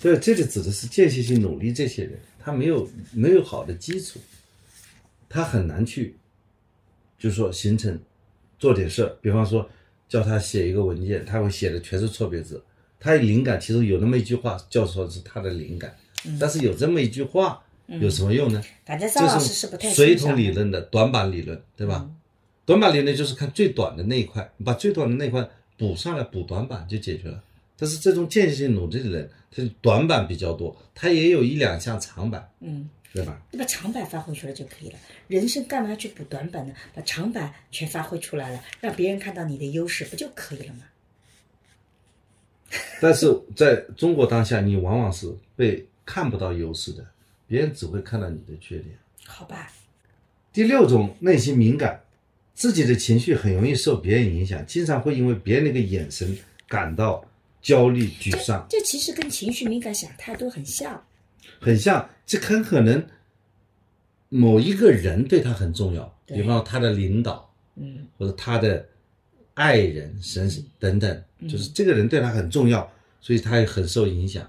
[0.01, 4.21] 对，这里指的是间歇性努力这些人，他没有没有好的基础，
[5.29, 6.17] 他很难去，
[7.19, 7.99] 就是说形成
[8.59, 9.17] 做点事儿。
[9.21, 9.69] 比方说
[10.09, 12.63] 叫他写一个文件，他会写的全是错别字。
[13.01, 15.95] 他灵感其实有那么一句话，叫说是他的灵感，
[16.39, 18.63] 但是有这么一句话有什么用呢？
[18.87, 22.09] 反正这张老师是不太水桶理论的短板理论，对吧？
[22.67, 27.43] 短板理论就是看最短的那一块，你把最短的那一块补上来，补短板就解决了。
[27.77, 33.43] 但是这种间歇性努力的人，他短板比较多，他也有一两项长板，嗯，对吧？
[33.51, 34.99] 你把长板发挥出来就可以了。
[35.29, 36.73] 人生干嘛要去补短板呢？
[36.95, 40.85] 把长板全发挥出来了，让别人看到你的优势，不就可以了吗？
[43.01, 47.05] 但是在中国当下，你往往是被看不到优势的，
[47.47, 48.97] 别人只会看到你的缺点。
[49.27, 49.71] 好吧，
[50.53, 52.04] 第六种，内心敏感，
[52.55, 56.37] 自己的情绪很容易受别人影响，经常会因为别人那个眼神
[56.69, 57.25] 感到
[57.61, 58.65] 焦虑、沮丧。
[58.71, 61.05] 这其实跟情绪敏感想太多很像。
[61.61, 63.07] 很像，这很可能
[64.29, 68.07] 某一个人对他很重要，比方说他的领导嗯。
[68.17, 68.87] 或者他的
[69.55, 70.49] 爱人、神
[70.79, 71.49] 等等，嗯。
[71.49, 72.91] 就是这个人对他很重要，
[73.21, 74.49] 所以他也很受影响，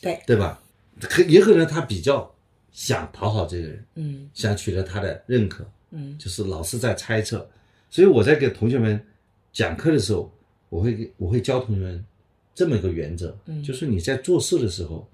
[0.00, 0.62] 对，对吧？
[1.00, 2.32] 可也可能他比较
[2.72, 4.30] 想讨好这个人，嗯。
[4.32, 6.18] 想取得他的认可，嗯。
[6.18, 7.48] 就是老是在猜测。
[7.88, 9.00] 所以我在给同学们
[9.52, 10.30] 讲课的时候，
[10.68, 12.04] 我会给我会教同学们
[12.54, 13.62] 这么一个原则，嗯。
[13.62, 15.08] 就是你在做事的时候，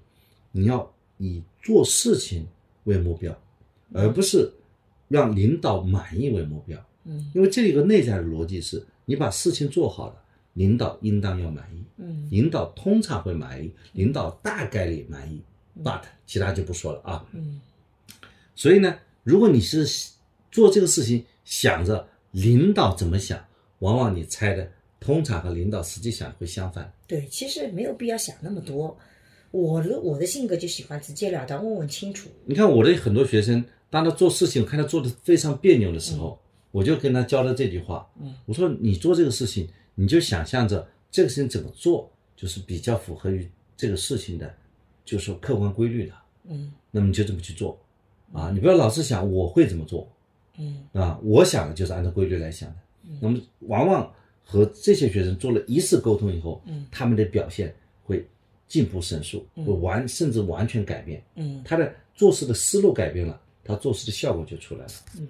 [0.50, 2.46] 你要以做事情
[2.84, 3.38] 为目标，
[3.92, 4.50] 而不是
[5.08, 6.82] 让领导满意为目标。
[7.04, 7.30] 嗯。
[7.34, 10.16] 因为这里有个内在的逻辑是，你把事情做好了，
[10.54, 12.26] 领导应当要满意，嗯。
[12.30, 15.42] 领导通常会满意，领导大概率满意
[15.84, 17.26] ，but 其他就不说了啊。
[17.32, 17.60] 嗯。
[18.54, 19.86] 所以呢，如果你是
[20.50, 23.42] 做这个事情想着领导怎么想，
[23.80, 26.92] 往往你猜的通常和领导实际想会相反。
[27.06, 28.96] 对，其实没有必要想那么多。
[29.50, 32.28] 我的我的性格就喜欢直截了当，问问清楚。
[32.44, 36.38] 你看我的很多学生，当他做事情，我看他做的非常别扭的时候，
[36.70, 44.54] 我就跟他教了这句话，嗯，我说你做这个事情，你就想象着这个事情怎么做，就是比较符合于这个事情的，
[45.04, 46.14] 就是客观规律的，
[46.48, 47.76] 嗯那么你就这么去做，
[48.32, 50.08] 啊，你不要老是想我会怎么做，
[50.60, 52.76] 嗯啊，我想的就是按照规律来想的。
[53.20, 54.12] 那么往往
[54.44, 58.24] 和这些学生做了一次沟通以后，嗯他们的表现会
[58.68, 61.22] 进步神速，会完甚至完全改变。
[61.36, 64.92] 嗯他的做事的思路改变了，他做事的效果就出来了。
[65.18, 65.26] 嗯，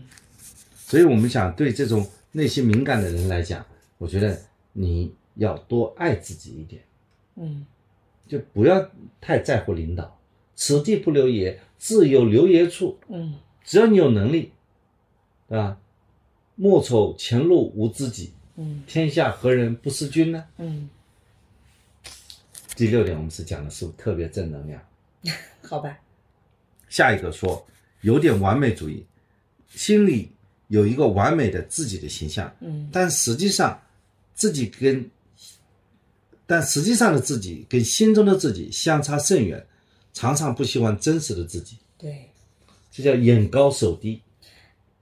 [0.74, 3.64] 所以我们想对这种内心敏感的人来讲，
[3.99, 4.37] 我觉得
[4.72, 6.83] 你要多爱自己一点，
[7.37, 7.64] 嗯
[8.26, 8.85] 就不要
[9.20, 10.18] 太在乎领导。
[10.55, 12.99] 此地不留爷，自有留爷处。
[13.09, 14.51] 嗯只要你有能力，
[15.51, 15.76] 对吧？
[16.55, 20.44] 莫愁前路无知己，嗯天下何人不识君呢？
[20.59, 20.88] 嗯，
[22.76, 24.80] 第六点，我们是讲的是特别正能量。
[25.62, 25.98] 好吧，
[26.88, 27.66] 下一个说
[28.03, 29.05] 有点完美主义，
[29.68, 30.30] 心里
[30.68, 33.82] 有一个完美的自己的形象，嗯但实际上
[34.34, 35.11] 自己跟，
[36.46, 39.66] 但实际上的自己跟心中的自己相差甚远，
[40.12, 42.30] 常常不喜欢真实的自己，对
[42.92, 44.22] 这叫眼高手低。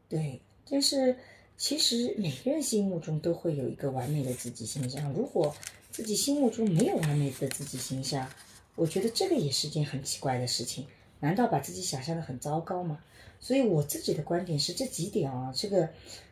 [0.09, 0.41] 对，
[0.71, 1.17] 但是
[1.57, 5.13] 其实每个人心目中都会有一个完美的自己形象。
[5.13, 5.55] 如果
[5.91, 8.29] 自己心目中没有完美的自己形象，
[8.75, 10.87] 我觉得这个也是件很奇怪的事情。
[11.21, 13.01] 难道把自己想象的很糟糕吗？
[13.41, 15.89] 所以我自己的观点是这几点啊，这个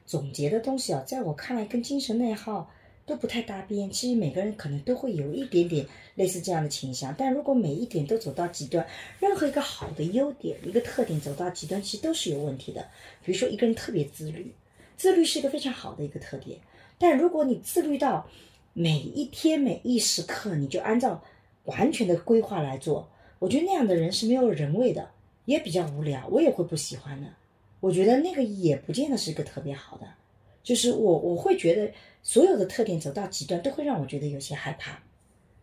[0.07, 2.71] 总结的东西啊，在我看来跟精神内耗
[3.07, 3.89] 都不太搭边。
[3.91, 5.87] 其实每个人可能都会有一点点
[6.17, 8.87] 类似这样的倾向，但如果每一点都走到极端，
[9.21, 12.87] 任何一个好的优点、一个特点走到极端，其实都是有问题的。
[13.25, 14.53] 比如说一个人特别自律，
[14.97, 16.59] 自律是一个非常好的一个特点，
[16.99, 18.29] 但如果你自律到
[18.73, 21.23] 每一天每一时刻你就按照
[21.65, 25.09] 完全的规划来做，我觉得那样的人是没有人味的，
[25.45, 27.29] 也比较无聊，我也会不喜欢的。
[27.81, 30.07] 我觉得那个也不见得是一个特别好的，
[30.67, 31.89] 就是我我会觉得
[32.25, 35.01] 所有的特点走到极端都会让我觉得有些害怕。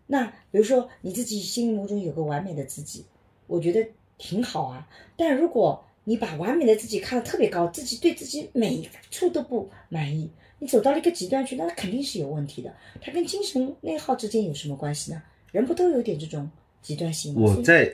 [0.08, 3.04] 那比如说你自己心目中有个完美的自己，
[3.48, 3.86] 我觉得
[4.18, 4.88] 挺好啊。
[5.18, 10.30] 但如果你把完美的自己看得特别高，自己对自己每一处都不满意，
[10.60, 12.74] 你走到了一个极端去，那肯定是有问题的。
[13.02, 15.22] 它跟精神内耗之间有什么关系呢？
[15.52, 16.50] 人不都有点这种
[16.82, 17.42] 极端性吗？
[17.42, 17.94] 我在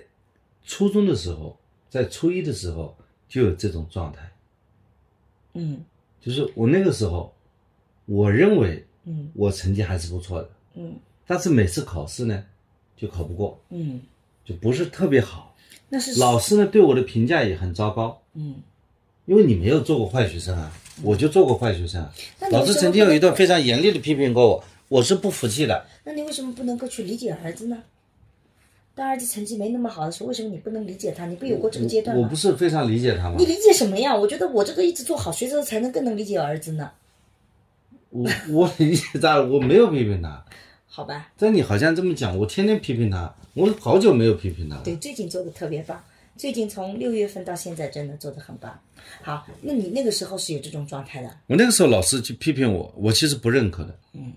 [0.63, 1.57] 初中的时候，
[1.89, 2.95] 在初一的时候
[3.27, 4.31] 就有这种状态，
[5.53, 5.83] 嗯
[6.21, 7.33] 就是我那个时候，
[8.05, 10.95] 我认为嗯我成绩还是不错的，嗯
[11.25, 12.43] 但是每次考试呢
[12.97, 14.01] 就考不过，嗯，
[14.43, 15.55] 就不是特别好。
[15.89, 18.55] 那是老师呢对我的评价也很糟糕，嗯，
[19.25, 22.13] 因为你没有做过坏学生啊，我就做过坏学生啊。
[22.51, 25.85] 老师曾经有一段非常严厉的批评过我，我是不服气的。
[26.03, 27.83] 那你为什么不能够去理解儿子呢？
[28.99, 31.25] 当儿子成绩没那么好的时候，为什么你不能理解他？
[31.25, 32.21] 你不有过这个阶段吗？
[32.21, 33.45] 我不是非常理解他吗你？
[33.45, 34.13] 理解什么呀？
[34.13, 36.91] 我觉得我这个一直做好学生才能更能理解儿子呢。
[38.09, 40.43] 我我理解他，我没有批评他。
[40.85, 44.81] 好吧，但你好像这么讲，我天天批评他，我好久没有批评他了。
[44.83, 46.03] 对，最近做的特别棒，
[46.35, 48.77] 最近从六月份到现在真的做的很棒。
[49.21, 53.97] 好，那你那个时候是有这种状态的，我那个时候老师去批评我，我其实不认可的。
[54.11, 54.33] 嗯，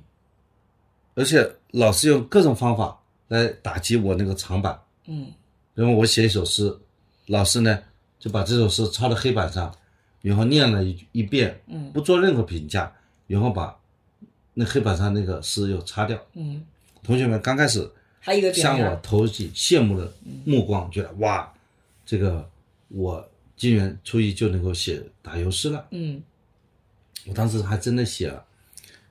[1.15, 3.02] 而且老师用各种方法
[3.33, 4.81] 来打击我那个长板。
[5.07, 5.33] 嗯
[5.75, 6.79] 然后我写一首诗，
[7.27, 7.83] 老师呢
[8.19, 9.75] 就把这首诗抄到黑板上，
[10.21, 12.93] 然后念了一一遍，嗯不做任何评价，
[13.27, 13.75] 然后把
[14.53, 16.21] 那黑板上那个诗又擦掉。
[16.35, 16.63] 嗯，
[17.03, 20.13] 同学们刚开始还有一个表向我，投起羡慕的
[20.45, 21.51] 目光，觉得哇，
[22.05, 22.47] 这个
[22.89, 23.27] 我
[23.57, 25.87] 今年初一就能够写打油诗了。
[25.91, 26.23] 嗯
[27.27, 28.45] 我当时还真的写了，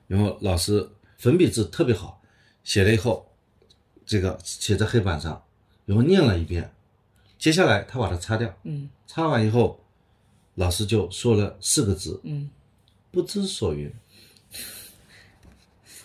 [0.06, 2.22] 然后老师粉笔字特别好，
[2.62, 3.26] 写了以后，
[4.12, 5.42] 这个写在黑板上，
[5.86, 6.70] 然后念了一遍，
[7.38, 9.80] 接下来他把它擦掉，嗯擦完以后，
[10.56, 12.50] 老师就说了四个字嗯，
[13.10, 13.90] 不知所云。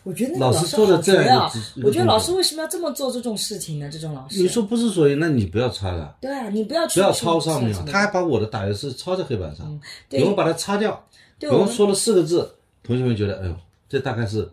[0.04, 1.52] 我觉得那个老师做的这样
[1.84, 3.90] 我觉得老师为什么要这么做这种事情呢？
[3.92, 9.78] 这种老师，你说不知所云，那你不要擦了，对啊，你不要去不要抄上面，啊他还把我的打油诗抄在黑板上，
[10.08, 11.06] 对然后把它擦掉，
[11.38, 13.56] 对然后说了四个字，同学们觉得，哎呦，
[13.90, 14.50] 这大概是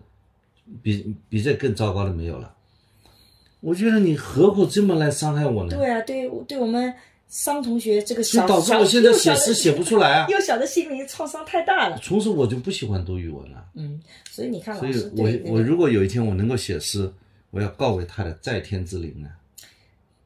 [0.82, 2.52] 比比这更糟糕的没有了。
[3.64, 5.74] 我觉得你何苦这么来伤害我呢？
[5.74, 6.92] 对啊，对对我们
[7.28, 10.26] 桑同学这个小所以导致我现在写诗写不出来啊。
[10.28, 11.98] 幼小的心灵创伤太大了。
[12.02, 13.66] 从此我就不喜欢读语文了。
[13.74, 13.98] 嗯，
[14.30, 17.10] 所以你看所以老师我我如果有一天我能够写诗，
[17.50, 19.32] 我要告慰他的在天之灵啊。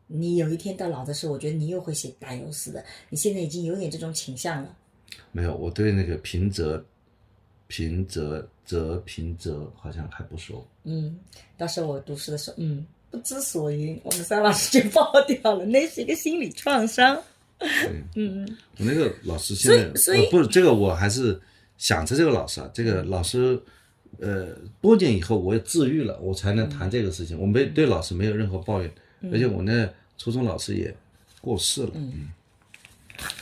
[0.09, 2.85] 你有一天到老的时候，我觉得你又会写打油诗的。
[3.09, 4.77] 你现在已经有点这种倾向了。
[5.31, 6.83] 没有，我对那个平仄、
[7.69, 10.67] 平仄、仄平仄好像还不熟。
[10.85, 11.17] 嗯，
[11.57, 17.21] 到时候我读诗的时候，嗯，不知所云，我们三老师就爆掉了，那是一个心理创伤。
[18.15, 18.47] 嗯
[18.77, 21.41] 我那个老师现在所以呃、不是这个，我还是
[21.77, 23.61] 想着这个老师啊，这个老师，
[24.21, 24.49] 呃，
[24.81, 27.37] 多年以后我也治愈了，我才能谈这个事情。
[27.41, 28.91] 我没对老师没有任何抱怨，
[29.23, 30.95] 嗯而且我那初中老师也
[31.41, 31.91] 过世了。
[31.95, 32.29] 嗯，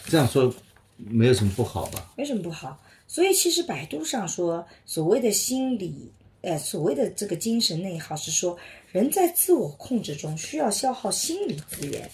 [0.06, 0.54] 这样说
[0.96, 2.12] 没有什么不好吧？
[2.16, 2.80] 没什么不好。
[3.08, 6.10] 所以其实百度上说，所谓的心理，
[6.42, 8.56] 呃，所谓的这个精神内耗是说，
[8.92, 12.08] 人在自我控制中需要消耗心理资源，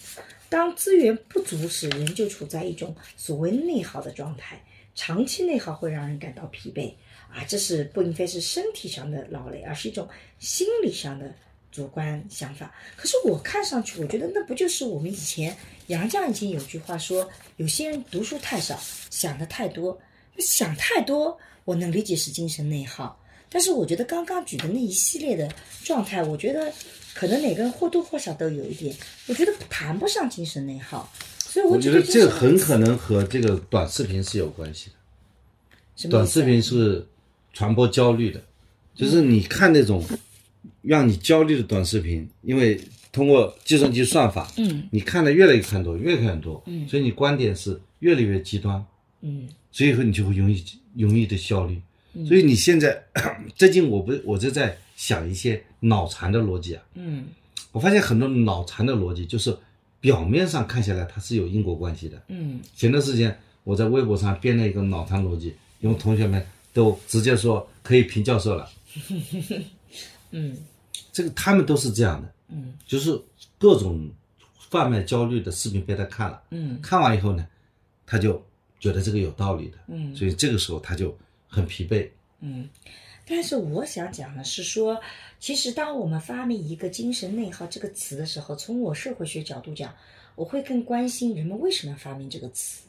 [0.48, 4.62] 当资源不足时，人就处在一种所谓内耗的状态。
[4.94, 6.92] 长期内耗会让人感到疲惫
[7.30, 10.08] 啊，这是不并非是身体上的劳累，而是一种
[10.38, 11.34] 心理上的
[11.70, 12.74] 主观想法。
[12.96, 15.56] 可是我看上去，我觉得那不就是我们以前
[15.86, 18.78] 杨绛以前有句话说，有些人读书太少，
[19.10, 19.98] 想的太多。
[20.38, 23.21] 想太多，我能理解是精神内耗，
[23.52, 25.52] 但是我觉得刚刚举的那一系列的
[25.84, 26.72] 状态，我觉得
[27.14, 28.96] 可能每个人或多或少都有一点，
[29.26, 36.08] 我觉得谈不上精神内耗，所以我觉得这个很可能和这个短视频是有关系的。
[36.08, 37.06] 短视频是
[37.52, 38.42] 传播焦虑的，
[38.94, 40.02] 就是你看那种
[40.80, 42.80] 让你焦虑的短视频，因为
[43.12, 48.84] 通过计算机算法，嗯，你看的越来越看多，越看越多，嗯，所以你观点是越来越极端，
[49.20, 49.48] 嗯。
[49.70, 50.62] 所以说你就会容易
[50.96, 51.80] 容易的焦虑。
[52.26, 53.02] 所以你现在
[53.54, 57.26] 最近我不我就在想一些脑残的逻辑啊，嗯。
[57.72, 59.56] 我发现很多脑残的逻辑就是
[59.98, 62.60] 表面上看下来它是有因果关系的，嗯。
[62.76, 68.68] 前段时间我在微博上编了一个脑残逻辑，因为同学们都直接说可以评教授了，
[70.32, 70.56] 嗯。
[71.12, 72.74] 这个他们都是这样的，嗯。
[72.86, 73.18] 就是
[73.58, 74.10] 各种
[74.70, 76.78] 贩卖焦虑的视频被他看了，嗯。
[76.82, 77.46] 看完以后呢，
[78.04, 78.42] 他就
[78.78, 80.14] 觉得这个有道理的，嗯。
[80.14, 81.16] 所以这个时候他就
[81.52, 82.10] 很疲惫。
[82.40, 82.68] 嗯。
[83.24, 85.00] 但是我想讲的是说，
[85.38, 89.94] 其实当我们发明一个“精神内耗”这个词的时候，从我社会学角度讲，
[90.34, 92.82] 我会更关心人们为什么要发明这个词。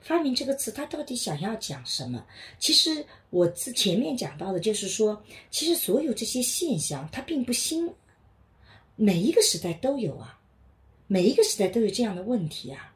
[0.00, 2.24] 发明这个词，他到底想要讲什么？
[2.58, 7.92] 其实我之前面讲到的就是说，其实所有这些现象它并不新，
[8.96, 10.40] 每一个时代都有啊，
[11.08, 12.94] 每一个时代都有这样的问题啊，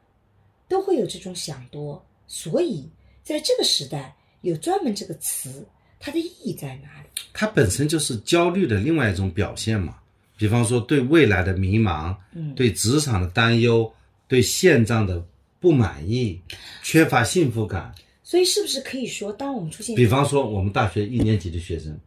[0.67, 2.89] 都会有这种想多，所以
[3.21, 5.65] 在这个时代有专门这个词，
[5.99, 7.09] 它的意义在哪里？
[7.33, 9.97] 它本身就是焦虑的另外一种表现嘛。
[10.37, 13.91] 比方说对未来的迷茫，嗯对职场的担忧，
[14.27, 15.23] 对现状的
[15.59, 16.39] 不满意，
[16.81, 17.93] 缺乏幸福感。
[18.21, 21.97] 所以是不是可以说，当我们出现比方说，我们大学一年级的学生，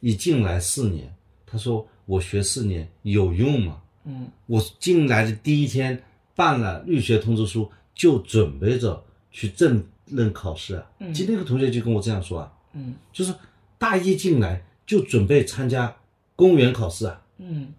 [0.00, 1.14] 一进来四年，
[1.46, 3.80] 他说我学四年有用吗？
[4.04, 6.00] 嗯我进来的第一天
[6.34, 10.90] 办了入学通知书，就准备着去正任考试啊。
[10.98, 13.34] 嗯今天有个同学就跟我这样说啊，嗯就是
[13.78, 15.94] 大一进来就准备参加
[16.34, 17.72] 公务员考试啊，嗯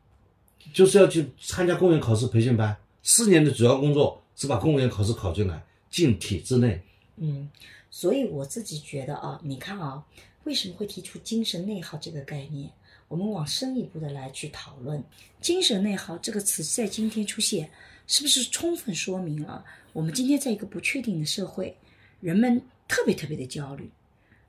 [0.73, 2.75] 就是要去参加公务员考试培训班。
[3.03, 6.81] 四年的主要工作是把公务员考试考进来，进体制内。
[7.15, 7.49] 嗯，
[7.89, 10.03] 所以我自己觉得啊，你看啊，
[10.43, 12.69] 为什么会提出精神内耗这个概念？
[13.07, 15.01] 我们往深一步的来去讨论
[15.39, 17.71] “精神内耗”这个词在今天出现，
[18.05, 19.63] 是不是充分说明了
[19.93, 21.73] 我们今天在一个不确定的社会，
[22.19, 23.89] 人们特别特别的焦虑，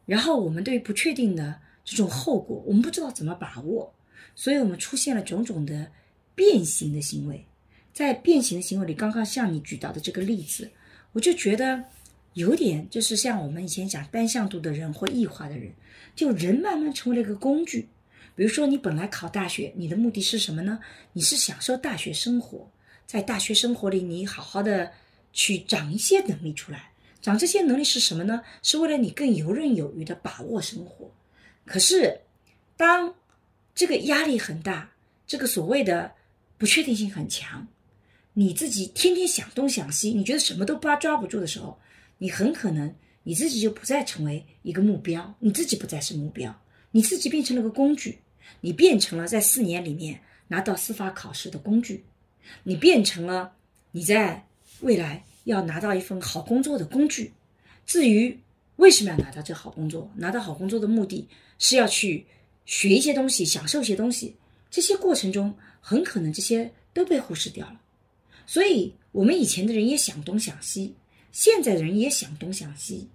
[0.07, 3.95] 然后我们对于不确定的这种后果，我们不知道怎么把握，
[4.35, 5.91] 所以我们出现了种种的
[6.35, 7.45] 变形的行为。
[7.93, 10.71] 在变形的行为里，刚刚像你举到的这个例子，
[11.13, 11.83] 我就觉得
[12.35, 15.73] 有点就是像我们以前讲单向度的人或异化的人，
[16.15, 17.89] 就人慢慢成为了一个工具。
[18.37, 20.79] 比如说，你本来考大学，你的目的是什么呢？
[21.13, 22.71] 你是享受大学生活，
[23.05, 24.93] 在大学生活里，你好好的
[25.33, 26.88] 去长一些能力出来。
[27.21, 28.43] 长这些能力是什么呢？
[28.63, 31.11] 是为了你更游刃有余的把握生活。
[31.67, 32.21] 可是，
[32.77, 33.15] 当
[33.75, 34.91] 这个压力很大，
[35.27, 36.13] 这个所谓的
[36.57, 37.67] 不确定性很强，
[38.33, 41.79] 你自己天天想东想西，你觉得什么都抓抓不住的时候，
[42.19, 42.95] 你很可能
[43.25, 46.59] 你自己就不再成为一个目标，你自己不再是目标，
[46.93, 48.19] 你自己变成了个工具，
[48.61, 52.05] 你变成了在四年里面拿到司法考试的工具，
[52.63, 53.53] 你变成了
[53.91, 54.47] 你在
[54.81, 57.33] 未来要拿到一份好工作的工具。
[57.87, 58.39] 至于
[58.77, 61.27] 为什么要拿到这好工作，拿到好工作的目的
[61.59, 62.27] 是要去
[62.67, 64.37] 学一些东西，享受一些东西，
[64.71, 67.81] 这些过程中很可能这些都被忽视掉了。
[68.47, 70.95] 所以，我们以前的人也想东想西，
[71.33, 73.09] 现在的人也想东想西，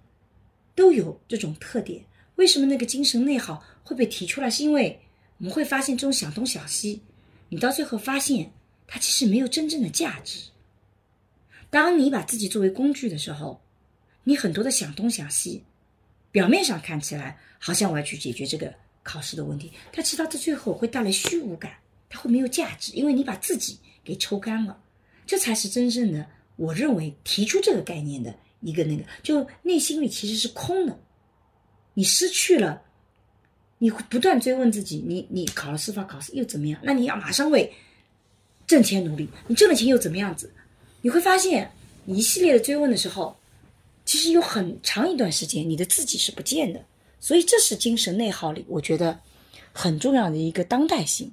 [0.74, 2.04] 都有这种特点。
[2.34, 4.50] 为什么那个精神内耗会被提出来？
[4.50, 5.00] 是因为
[5.38, 7.00] 我们会发现，这种想东想西，
[7.48, 8.50] 你到最后发现
[8.88, 10.40] 它其实没有真正的价值。
[11.74, 13.60] 当你把自己作为工具的时候，
[14.22, 15.64] 你很多的想东想西，
[16.30, 18.72] 表面上看起来好像我要去解决这个
[19.02, 21.72] 考试的问题，但其实到最后会带来虚无感，
[22.08, 24.80] 它会没有价值，因为你把自己给抽干了。
[25.26, 30.96] 这才是真正的，我认为提出这个概念的一个那个，就内心里其实是空的，
[31.94, 32.82] 你失去了，
[33.78, 36.80] 你不断追问自己，你你考了司法考试又怎么样？
[36.84, 37.72] 那你要马上为
[38.64, 40.48] 挣钱努力，你挣了钱又怎么样子？
[41.04, 41.70] 你会发现，
[42.06, 43.36] 你一系列的追问的时候，
[44.06, 46.82] 其实有很长一段时间你的自己是不见的，
[47.20, 49.20] 所以这是精神内耗里我觉得
[49.70, 51.30] 很重要的一个当代性。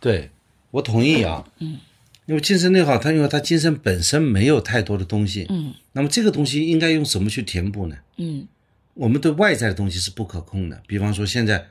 [0.00, 0.30] 对，
[0.70, 1.46] 我同意啊。
[1.58, 1.78] 嗯，
[2.24, 5.44] 因为精神内耗，它因为它精神本身没有太多的东西。
[5.50, 7.98] 嗯那么这个东西应该用什么去填补呢？
[8.16, 8.48] 嗯
[8.94, 11.68] 我们对外在的东西是不可控的，比方说现在，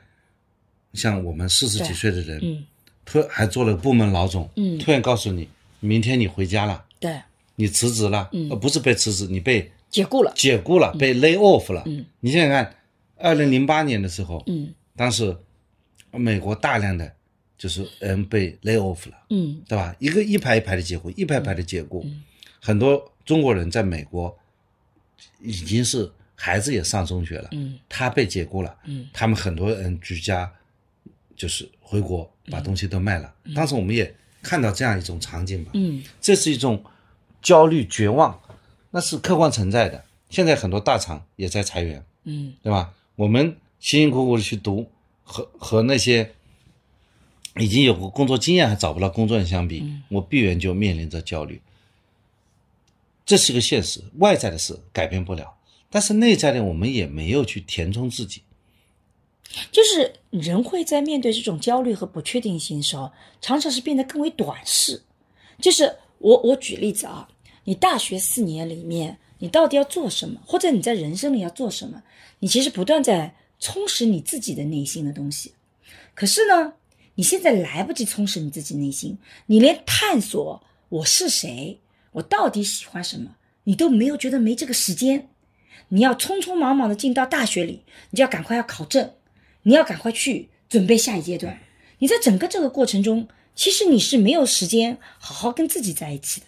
[0.94, 2.64] 像我们四十几岁的人，嗯
[3.04, 5.48] 突还做了部门老总，嗯突然告诉你，
[5.80, 7.20] 明天你回家了，对，
[7.56, 8.48] 你辞职了，嗯。
[8.50, 10.32] 呃，不是被辞职，你被解雇了。
[10.34, 11.82] 解雇了，被 lay off 了。
[11.86, 12.04] 嗯。
[12.20, 12.74] 你想想看，
[13.16, 14.72] 二零零八年的时候，嗯。
[14.96, 15.36] 当时
[16.10, 17.12] 美国大量的
[17.56, 19.62] 就是人被 lay off 了，嗯。
[19.68, 19.94] 对吧？
[19.98, 22.04] 一个一排一排的解雇，一排一排的解雇，
[22.60, 24.36] 很多中国人在美国
[25.40, 27.78] 已经是孩子也上中学了，嗯。
[27.88, 29.06] 他被解雇了，嗯。
[29.12, 30.50] 他们很多人居家
[31.36, 33.32] 就是回国把东西都卖了。
[33.54, 34.12] 当时我们也
[34.42, 36.82] 看到这样一种场景吧，嗯这是一种
[37.42, 38.40] 焦虑、绝望，
[38.90, 40.04] 那是客观存在的。
[40.30, 42.92] 现在很多大厂也在裁员，嗯对吧？
[43.16, 44.90] 我们辛辛苦苦的去读，
[45.22, 46.32] 和和那些
[47.56, 51.60] 已经有过工作经验还找不到工作人相比，我必然就面临着焦虑。
[53.26, 55.52] 这是个现实，外在的事改变不了，
[55.90, 58.42] 但是内在的我们也没有去填充自己。
[59.72, 65.02] 就是人会在面对这种焦虑和不确定性的时候，常常是变得更为短视。
[65.60, 67.28] 就是我我举例子啊，
[67.64, 72.02] 你大学四年里面，你到底要做什么，或者你在人生里要做什么，
[72.40, 75.54] 你其实不断在充实你自己的内心的东西。
[76.14, 76.74] 可是呢，
[77.14, 81.80] 你现在来不及充实你自己内心，你连探索我是谁，
[82.12, 83.34] 我到底喜欢什么，
[83.64, 85.28] 你都没有觉得没这个时间。
[85.88, 89.10] 你要匆匆忙忙的进到大学里，你就要赶快要考证，
[89.62, 91.60] 你要赶快去准备下一阶段。
[91.98, 96.46] 你在整个这个过程中，其实你是没有时间好好跟自己在一起的。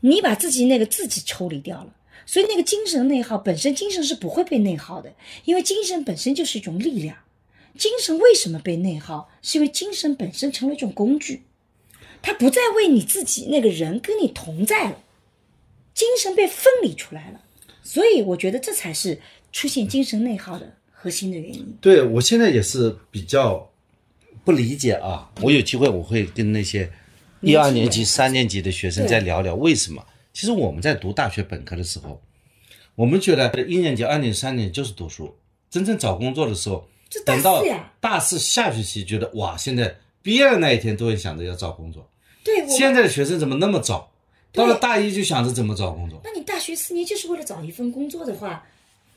[0.00, 1.94] 你把自己那个自己抽离掉了，
[2.26, 7.16] 所以那个精神内耗本身，精神是不会被内耗的，因为精神本身就是一种力量。
[7.76, 9.30] 精神为什么被内耗？
[9.42, 11.42] 是因为精神本身成为一种工具，
[12.22, 15.02] 它不再为你自己那个人跟你同在了，
[15.94, 17.42] 精神被分离出来了。
[17.82, 19.20] 所以我觉得这才是
[19.52, 21.76] 出现精神内耗的核心的原因。
[21.80, 23.70] 对我现在也是比较
[24.44, 25.30] 不理解啊。
[25.40, 26.90] 我有机会我会跟那些
[27.40, 30.04] 一二年级、三年级的学生再聊聊为什么。
[30.32, 32.20] 其实我们在读大学本科的时候，
[32.94, 35.34] 我们觉得一年级、二年级、三年级就是读书，
[35.70, 36.88] 真正找工作的时候，
[37.24, 37.64] 等到
[38.00, 42.08] 大四下学期觉得哇，现在毕业的那一天都会想着要找工作。
[42.44, 44.10] 对，现在的学生怎么那么早？
[44.50, 46.20] 到了大一就想着怎么找工作。
[46.24, 48.64] 那你大学四年就是为了找一份工作的话，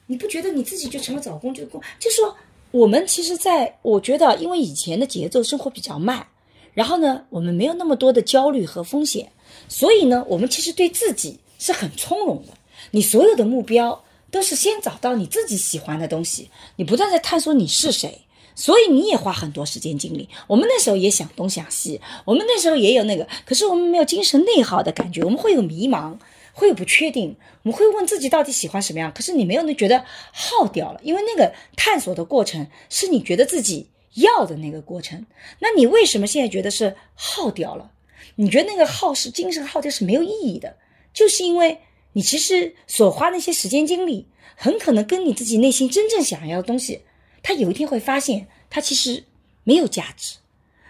[0.07, 1.81] 你不觉得你自己就成了找工作工？
[1.99, 2.35] 就说
[2.71, 6.27] 我们其实，在我觉得，因为以前的节奏生活比较慢，
[6.73, 9.31] 然后呢，我们没有那么多的焦虑和风险，
[9.67, 12.53] 所以呢，我们其实对自己是很从容的。
[12.91, 18.21] 你所有的目标都是先找到你自己喜欢的东西，你不断在探索你是谁。
[18.53, 20.27] 所以你也花很多时间精力。
[20.45, 25.23] 我们那时候也想东想西，我们那时候也有那个，可是我们没有精神内耗的感觉。
[25.23, 26.17] 我们会有迷茫，
[26.53, 29.11] 会不确定，我们会问自己到底喜欢什么样。
[29.13, 35.25] 可是你没有那觉得耗掉了，因为那个探索的过程是你觉得自己要的那个过程。
[35.59, 37.91] 那你为什么现在觉得是耗掉了？
[38.35, 40.77] 你觉得那个耗是精神耗掉是没有意义的，
[41.13, 41.79] 就是因为
[42.13, 47.01] 你其实所花那些时间精力，很可能跟你自己内心真正想要的东西。
[47.43, 49.23] 他有一天会发现，他其实
[49.63, 50.37] 没有价值。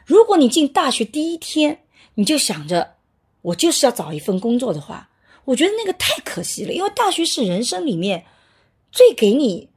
[0.06, 1.80] 如果你进大学第一天
[2.16, 2.96] 你就想着
[3.42, 5.10] 我就是要找一份工作的话，
[5.46, 6.74] 我觉得那个太可惜了。
[6.74, 8.26] 因为大学是人生里面
[8.92, 9.70] 最给你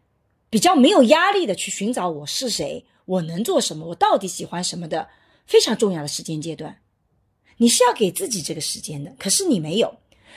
[0.50, 5.08] 比较没有压力的去寻找我是谁，我能做什么，我到底喜欢什么的
[5.46, 6.78] 非常重要的时间阶段。
[7.56, 9.96] 你是要给自己这个时间的，可是你没有，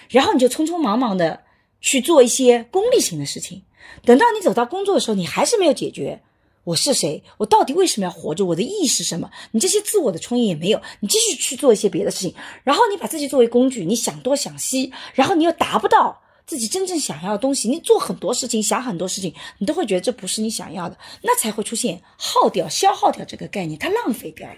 [0.10, 1.44] 然后你就匆匆忙忙的
[1.82, 3.64] 去做一些功利性的事情。
[4.04, 6.22] 等到你走到工作的时候，你还是没有解决。
[6.68, 7.24] 我是谁？
[7.38, 8.46] 我到底为什么要活着？
[8.46, 9.32] 我的意义是什么？
[9.52, 24.58] 你这些自我的充盈也没有，你继续去做一些别的事情，然后你把自己作为工具，你想多想西，然后你又达不到自己真正想要的东西，你做很多事情，想很多事情，你都会觉得这不是你想要的，那才会出现耗掉、消耗掉这个概念，它浪费掉了。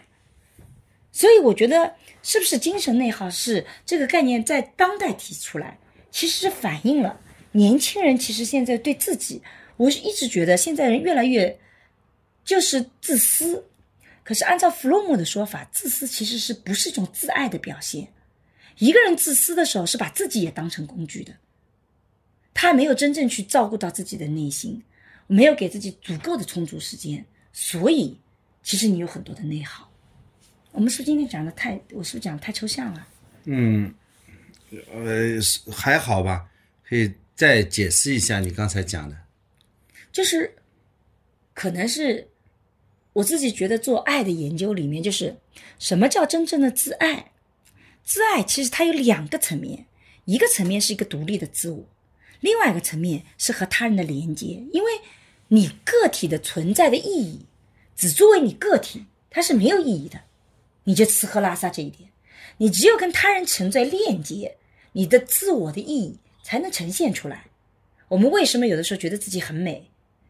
[1.12, 1.93] 所以我觉得，
[2.24, 5.78] 是不是精神内耗是这个概念在当代提出来，
[6.10, 7.20] 其实是反映了
[7.51, 9.43] 年轻人其实现在对自己，
[9.78, 11.60] 我一直觉得现在人越来越。
[12.43, 13.65] 就是自私，
[14.23, 18.11] 可是按照弗洛姆的说法，自私其实是不是一种自爱的表现？
[18.77, 21.35] 一个人自私的时候，是把自己也当成工具的，
[22.53, 24.81] 他没有真正去照顾到自己的内心，
[25.27, 28.17] 没有给自己足够的充足时间，所以
[28.63, 29.91] 其实你有很多的内耗。
[30.71, 33.07] 我们是不是今天讲的太，我是不是讲的太抽象了？
[33.45, 33.93] 嗯，
[34.71, 35.39] 呃，
[35.73, 36.49] 还好吧，
[36.87, 39.17] 可以再解释一下你刚才讲的，
[40.11, 40.53] 就是
[41.60, 42.30] 可能是。
[43.14, 45.36] 我自己觉得做爱的研究里面，就是
[45.78, 47.32] 什么叫真正的自爱？
[48.05, 49.88] 自爱其实它有两个层面，
[50.26, 51.84] 一个层面是一个独立的自我，
[52.39, 54.64] 另外一个层面是和他人的连接。
[54.72, 54.91] 因为
[55.49, 57.45] 你个体的存在的意义，
[57.95, 60.22] 只作为你个体，它是没有意义的。
[60.86, 62.10] 你就吃喝拉撒这一点，
[62.57, 64.55] 你只有跟他人存在链接，
[64.93, 67.47] 你的自我的意义才能呈现出来。
[68.07, 69.89] 我们为什么有的时候觉得自己很美？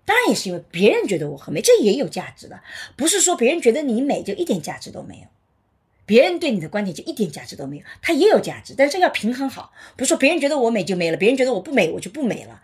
[0.10, 2.60] 当然也是因为别人觉得我很美，这也有价值的。
[2.96, 5.28] 不是说别人觉得你美就一点价值都没有，
[6.08, 9.72] 别人对你的观点就一点价值都没有，它也有价值，但是要平衡好。
[9.96, 12.60] 不是说别人觉得我美就没了，别人觉得我不美我就不美了，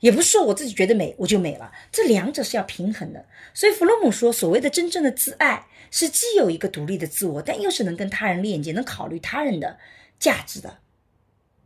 [0.00, 3.24] 也不是说我自己觉得美我就美了，这两者是要平衡的。
[3.54, 9.78] 所以弗洛姆说，所谓的真正的自爱是既有一个独立的自我，但又是能跟他人链接，能考虑他人的
[10.18, 10.78] 价值的，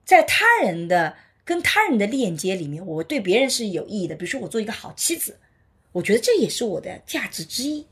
[0.04, 1.16] 在他人的。
[1.44, 4.14] 跟他人的链接里面，我对别人是有意义的。
[4.14, 5.40] 比如说，我做一个好妻子，
[5.90, 7.84] 我觉得这也是我的价值之一，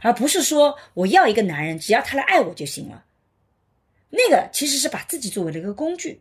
[0.00, 3.04] 而不是说我要一个男人，只要他来爱我就行了。
[4.10, 6.20] 那个其实是把自己作为了一个工具，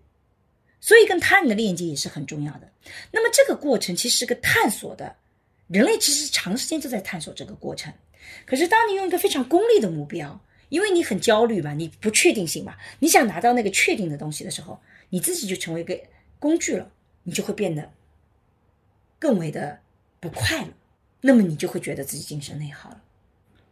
[0.80, 2.72] 所以跟他人的链接也是很重要的。
[3.12, 5.16] 那么这个过程其实是个探索的，
[5.68, 7.91] 人类其实长时间都在探索这个过程。
[8.45, 10.39] 可是当你用一个非常功利的目标，
[10.70, 14.80] 因为你很焦虑嘛，你不确定性嘛，你想拿到那个确定的东西的时候，
[15.10, 15.99] 你自己就成为一个。
[16.43, 16.91] 工具了，
[17.23, 17.89] 你就会变得
[19.17, 19.79] 更为的
[20.19, 20.73] 不快乐，
[21.21, 23.01] 那么你就会觉得自己精神内耗了。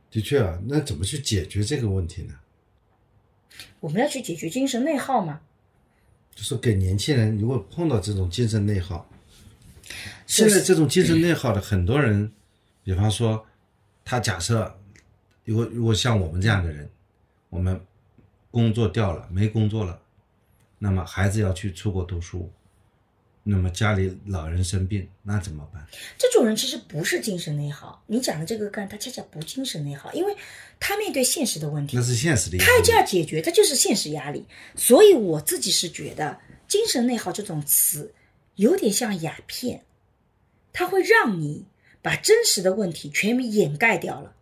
[0.10, 2.34] 的确啊，那怎么去解决这个问题呢？
[3.82, 5.42] 我们要去解决精神内耗嘛？
[6.34, 9.06] 就是给年轻人，如果碰到这种精神内耗，
[10.26, 12.32] 现在这种精神内耗的很多人，
[12.86, 13.46] 比方说，
[14.06, 14.80] 他假设，
[15.44, 16.90] 如果如果像我们这样的人，
[17.50, 17.78] 我们
[18.50, 20.02] 工作掉了，没工作了，
[20.80, 22.50] 那么孩子要去出国读书，
[23.44, 25.86] 那么家里老人生病，那怎么办？
[26.18, 30.36] 这种人其实不是精神内耗，你讲的这个干他恰恰不精神内耗，因为
[30.80, 32.92] 他面对现实的问题那，是现实的他就。
[32.94, 34.46] 要解决，他就是现实压力。
[34.76, 36.38] 所以我自己是觉得，
[36.68, 38.14] 精神内耗这种词
[38.56, 39.86] 有点像鸦片，
[40.74, 41.66] 它会让你
[42.02, 44.36] 把真实的问题全部掩盖掉了。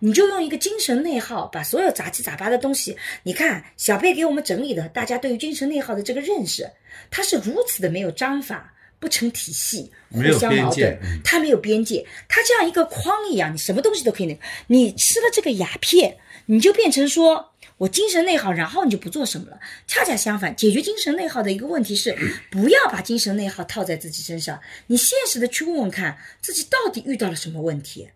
[0.00, 6.70] 你就用一个精神内耗把所有杂七杂八的东西，你看小贝给我们整理的，大家对于精神内耗的这个认识，
[7.10, 14.40] 它是如此的没有章法，不成体系，互没有相矛盾嗯，它没有边界，它这样一个框一样，你什么东西都可以那个。
[14.68, 19.58] 你吃了这个鸦片，你就变成说我精神内耗，然后你就不做什么了。
[19.86, 22.16] 恰恰相反，解决精神内耗的一个问题是，
[22.50, 28.10] 不要把精神内耗套在自己身上，你现实的去问问看自己到底遇到了什么问题。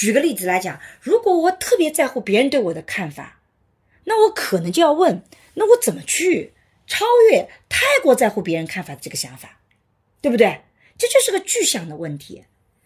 [0.00, 3.40] 举个例子来讲，如果我特别在乎别人对我的看法，
[4.04, 5.22] 那我可能就要问，
[5.56, 6.54] 那我怎么去
[6.86, 9.60] 超越太过在乎别人看法的这个想法，
[10.22, 10.62] 对不对？
[10.96, 12.44] 这就是个具象的问题。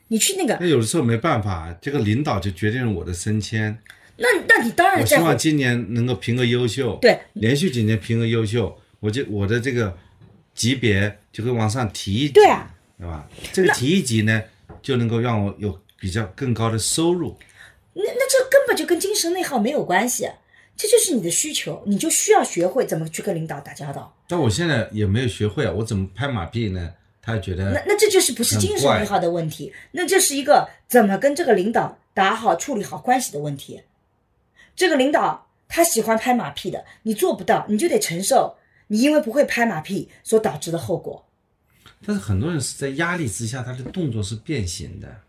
[0.08, 3.78] 你去那个那有的时候没办法，这个领导就决定了我的升迁。
[4.16, 9.96] 那那你当然我希望今年能够评个优秀，对连续几年评个优秀，我就我的这个
[10.52, 13.28] 级别就会往上提一级，对啊，对吧？
[13.52, 14.42] 这个提一级呢，
[14.82, 17.34] 就能够让我有比较更高的收入。
[17.94, 20.28] 那那这根本就跟精神内耗没有关系，
[20.76, 24.14] 这就是你的需求，你就需要学会怎么去跟领导打交道。
[24.28, 26.92] 但我现在也没有学会啊，我怎么拍马屁呢？
[27.22, 33.80] 他觉得那那这就是不是精神内耗的问题，那这是一个怎么跟这个领导打好、处理好关系的问题。
[34.76, 41.24] 这个领导他喜欢拍马屁的，你做不到，你就得承受你因为不会拍马屁所导致的后果。
[42.06, 45.23] 但是很多人是在压力之下，他的动作是变形的。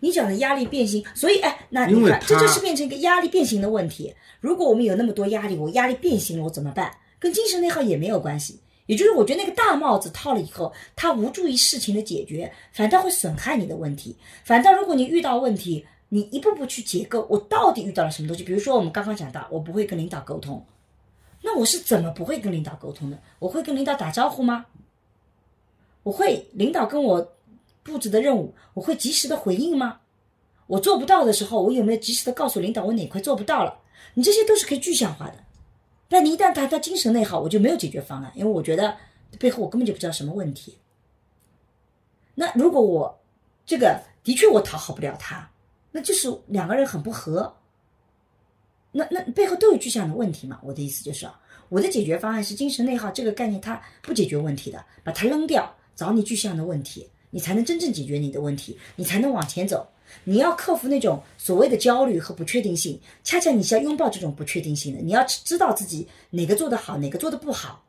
[0.00, 4.14] 你讲的压力变形，所以哎，那你看，这就是变成一个压力变形的问题。
[4.40, 6.90] 如果我们有那么多压力，我压力变形了，我怎么办？
[7.18, 8.58] 跟精神内耗也没有关系。
[8.86, 14.16] 也就是我觉得那个大帽子套了以后，它无助于事情的解决，反倒会损害你的问题。
[14.42, 18.42] 反倒如果你遇到问题，你一步步去解构，我到底遇到了什么东西？
[18.42, 20.64] 比如说我们刚刚讲到，我不会跟领导沟通，
[21.42, 23.18] 那我是怎么不会跟领导沟通的？
[23.38, 24.66] 我会跟领导打招呼吗？
[26.02, 27.32] 我会领导跟我
[27.82, 30.00] 布置的任务，我会及时的回应吗？
[30.66, 33.76] 我做不到的时候，我有没有及时的告诉领导我哪块做不到了？
[34.14, 35.34] 你这些都是可以具象化的。
[36.08, 38.96] 但你一旦谈到精神内耗，我就没有解决方案，因为我觉得
[39.38, 40.76] 背后我根本就不知道什么问题。
[42.34, 43.20] 那如果我
[43.64, 45.48] 这个的确我讨好不了他，
[45.92, 47.54] 那就是两个人很不和。
[48.92, 50.58] 那那背后都有具象的问题嘛？
[50.64, 51.28] 我的意思就是，
[51.68, 59.88] 我的解决方案是精神内耗这个概念，它不解决问题的，把它扔掉，找你具象的问题，你才能真正解决你的问题，你才能往前走。
[60.24, 65.00] 你要克服那种所谓的焦虑和不确定性，恰恰你是要拥抱这种不确定性的。
[65.00, 67.84] 你要知道自己哪个做得好，哪个做得不好，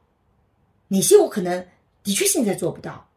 [0.89, 1.65] 哪些我可能
[2.03, 3.09] 的确现在做不到，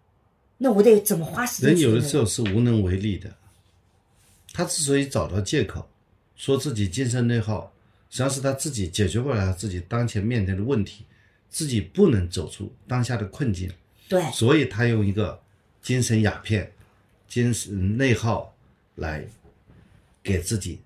[0.56, 1.80] 那我得怎么花时间人？
[1.80, 3.30] 有的时候是无能为力的，
[4.54, 5.86] 他之所以找到借口，
[6.34, 7.70] 说自己精神内耗，
[8.08, 11.04] 实际上是他自己解决不了他自己当前面对的问题，
[11.50, 13.70] 自己不能走出当下的困境，
[14.08, 15.38] 对所以他用一个
[15.84, 16.72] 精神鸦片、
[17.28, 18.52] 精神内耗
[18.96, 19.22] 来
[20.22, 20.80] 给自己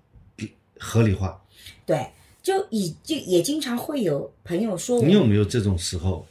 [0.77, 1.41] 合理化。
[1.85, 2.05] 对，
[2.43, 6.27] 就以就也经常会有朋友说我你有没有这种时候，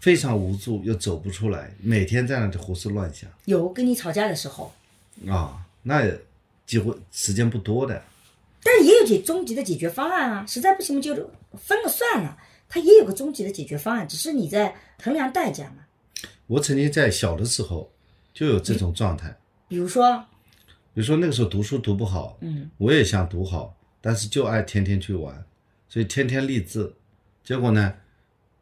[0.00, 4.72] 非常无助又走不出来，每天在那里胡思乱想有跟你吵架的时候，
[5.28, 5.64] 啊？
[5.82, 6.10] 那
[6.66, 8.02] 几乎时间不多的。
[8.62, 11.14] 但也有解终极的解决方案啊，实在不行就
[11.54, 15.79] 分了算了，它也有个终极的解决方案，只是你在衡量代价嘛。
[16.50, 17.88] 我曾经在小的时候
[18.34, 19.32] 就有这种状态，
[19.68, 20.18] 比如说，
[20.92, 25.44] 比如说那个时候读书读不好，嗯，我也想读好，但是就爱天天去玩，
[25.88, 26.92] 所以天天励志，
[27.44, 27.94] 结果呢，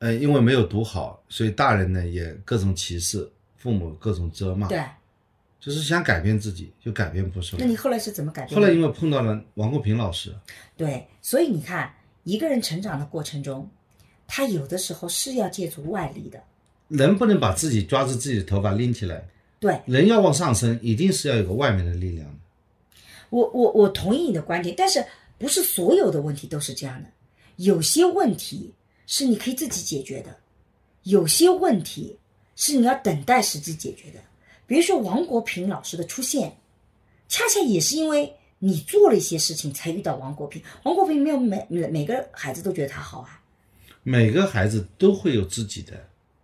[0.00, 3.26] 呃，因为没有读好，所以大人呢也各种歧视，
[3.56, 4.84] 父母各种责骂，对，
[5.58, 7.64] 就是想改变自己，就改变不出来。
[7.64, 8.54] 那你后来是怎么改变？
[8.54, 10.30] 后来因为碰到了王国平老师，
[10.76, 11.90] 对，所以你看，
[12.24, 13.66] 一个人成长的过程中，
[14.26, 16.38] 他有的时候是要借助外力的。
[16.88, 19.26] 人不能把自己抓住自己的头发拎起来，
[19.60, 22.36] 对人要往上升，一定是要有个外面的力量的。
[23.30, 25.04] 我，我我同意你的观点，但是
[25.36, 27.08] 不是所有的问题都是这样的？
[27.56, 28.72] 有些问题
[29.06, 30.34] 是你可以自己解决的，
[31.02, 32.16] 有些问题
[32.56, 34.20] 是你要等待时机解决的。
[34.66, 36.56] 比如说王国平老师的出现，
[37.28, 40.62] 恰恰也是因为你做了一些事情才遇到王国平。
[40.84, 43.40] 王国平没有每每每个孩子都觉得他好啊，
[44.02, 45.92] 每个孩子都会有自己的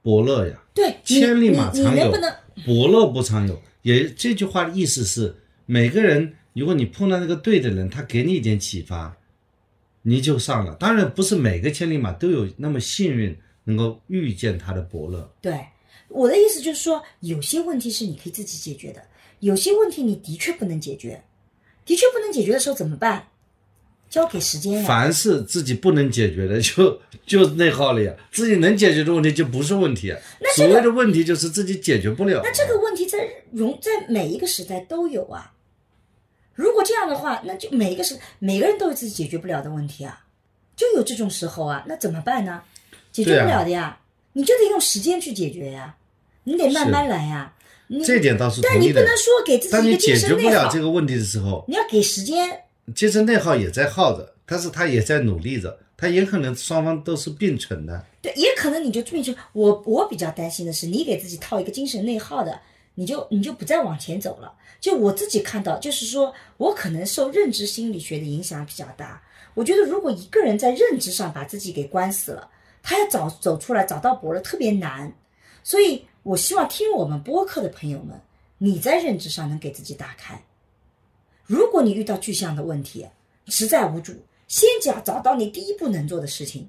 [0.05, 2.13] 伯乐呀，对，千里马常有
[2.67, 3.59] 伯乐不常有。
[3.81, 5.35] 也这句话的意思是，
[5.65, 9.17] 每个人如果你碰到那个对的人，他给你一点启发，
[10.03, 10.75] 你就上了。
[10.75, 13.35] 当然不是每个千里马都有那么幸运
[13.65, 15.33] 能够遇见他的伯乐。
[15.41, 15.69] 对，
[16.09, 19.03] 我的意思就是说，有些问题是你可以自己解决的，
[19.41, 21.25] 有些问题你的确不能解决，
[21.87, 23.29] 的确不能解决的时候怎么办？
[24.15, 24.85] 交给时间呀。
[24.87, 28.12] 凡是自己不能解决的， 就就内耗了呀。
[28.31, 30.21] 自己能解决的问题就不是问题啊。
[30.55, 32.41] 所谓的问题就是自己解决不了。
[32.45, 35.53] 那这个问题在容在每一个时代都有啊。
[36.55, 40.25] 如果这样的话，那就每一个时每个人都有自己解决不了的问题啊，
[40.77, 42.62] 就有这种时候啊，那怎么办呢？
[43.11, 43.99] 解决不了的呀，
[44.35, 45.97] 你就得用时间去解决呀，
[46.45, 47.53] 你得慢慢来呀。
[48.07, 49.07] 这点倒是但你不能。
[49.09, 52.64] 说给自己一个精解决不了这，个问题的时候，你要给时间。
[52.95, 58.05] 精神内耗也在耗着，但是他也在努力着，他也可能双方都是并存的。
[58.20, 62.61] 对，也可能你就变成我，我比较担心的是，你给自己套一个精神内耗的，
[62.97, 64.53] 你就你就不再往前走了。
[64.80, 69.22] 就我自己看到，就是说我可能受认知心理学的影响比较大。
[69.55, 72.51] 我觉得如果一个人在认知上把自己给关死了，
[72.82, 75.11] 他要找走出来找到伯乐特别难。
[75.62, 78.20] 所以我希望听我们播客的朋友们，
[78.59, 80.43] 你在认知上能给自己打开。
[81.47, 83.07] 如果你遇到具象的问题，
[83.47, 84.13] 实在无助，
[84.49, 86.69] 先讲找到你第一步能做的事情。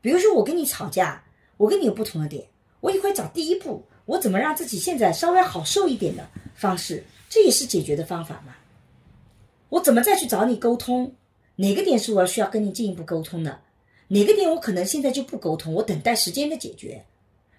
[0.00, 1.22] 比如说我跟你吵架，
[1.58, 2.46] 我跟你有不同的点，
[2.80, 8.54] 我也会找第一步，我怎么让自己现在稍微好受一点的方式，这也是解决的方法嘛。
[9.68, 11.14] 我怎么再去找你沟通？
[11.56, 13.60] 哪个点是我需要跟你进一步沟通的？
[14.08, 17.04] 哪个点我可能现在就不沟通，我等待时间的解决。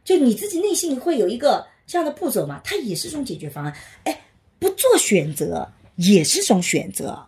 [0.03, 2.59] 就你自己内心里会有一个这样的步骤嘛？
[2.63, 3.73] 它也是一种解决方案。
[4.03, 4.21] 哎，
[4.61, 7.27] 不做选择也是种选择。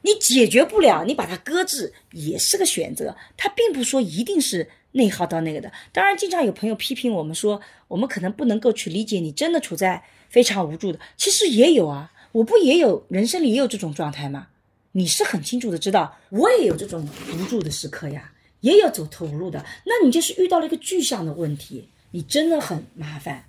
[0.00, 3.14] 你解决不了，你把它搁置也是个选择。
[3.36, 5.70] 它并不说一定是内耗到那个的。
[5.92, 10.98] 当然，经常有朋友批评我们说，我们可能不能够去理解你真的处在非常无助的。
[11.18, 14.48] 其实也有啊，我不也有人生里也有这种状态吗？
[14.92, 19.62] 你是很清楚的知道，我也有这种无助的时刻呀，也有走投无路的。
[19.84, 23.44] 那你就是遇到了一个具象的问题，你真的很麻烦。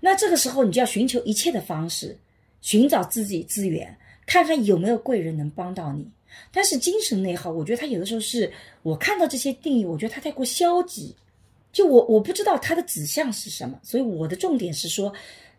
[0.00, 2.18] 那这个时候，你就要寻求一切的方式，
[2.62, 3.94] 寻找自己资源，
[4.24, 6.08] 看看有没有贵人能帮到你。
[6.50, 8.50] 但是精神内耗，我觉得他有的时候是
[8.82, 11.14] 我看到这些定义，我觉得他太过消极。
[11.72, 15.12] 就我我不知道他的指向是什么，所以我的重点是说，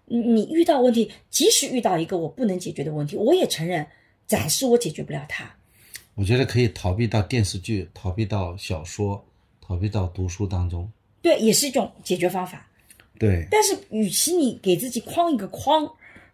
[0.06, 3.86] 你你遇到问题，即使遇到一个我不能解决的问题，我也承认，
[4.26, 5.52] 暂时我解决不了它。
[6.16, 9.24] 我觉得可以逃避到电视剧，逃避到小说，
[9.60, 10.88] 逃避到读书当中。
[11.24, 12.68] 对，也是一种解决方法。
[13.18, 15.92] 对，但是，与其你给自己框一个框，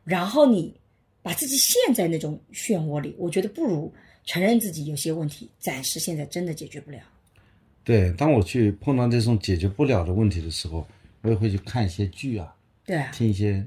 [0.09, 0.73] 然后你
[1.21, 3.93] 把自己陷在那种漩涡里，我觉得不如
[4.25, 6.99] 承认自己有些问题暂时现在真的解决不了。
[7.83, 10.87] 对，当我去碰到这种解决不了的问题的时候，
[11.21, 12.55] 我也会去看一些剧啊，
[12.85, 13.63] 对啊，听一些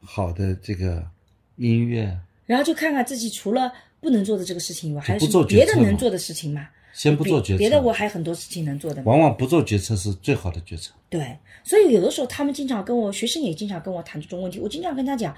[0.00, 1.08] 好的这个
[1.56, 6.68] 音乐，然后就看看自己除了不能做的这个事情以外，还有什么别的能做的事情吗？
[6.92, 7.58] 先不做决策。
[7.58, 9.02] 别别的我还有很多事情能做的。
[9.02, 10.92] 往往不做决策是最好的决策。
[11.08, 14.58] 对，所以有的时候他们经常跟我，学生也经常跟我谈这种问题。
[14.58, 15.34] 我经常跟他讲，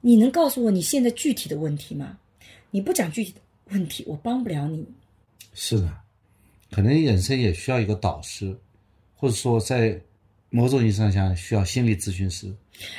[0.00, 2.18] 你能告诉我你现在具体的问题吗？
[2.70, 4.86] 你不讲具体的问题，我帮不了你。
[5.54, 5.92] 是的，
[6.70, 8.56] 可能人生也需要一个导师，
[9.16, 10.00] 或者说在
[10.50, 12.52] 某种意义上讲需要心理咨询师。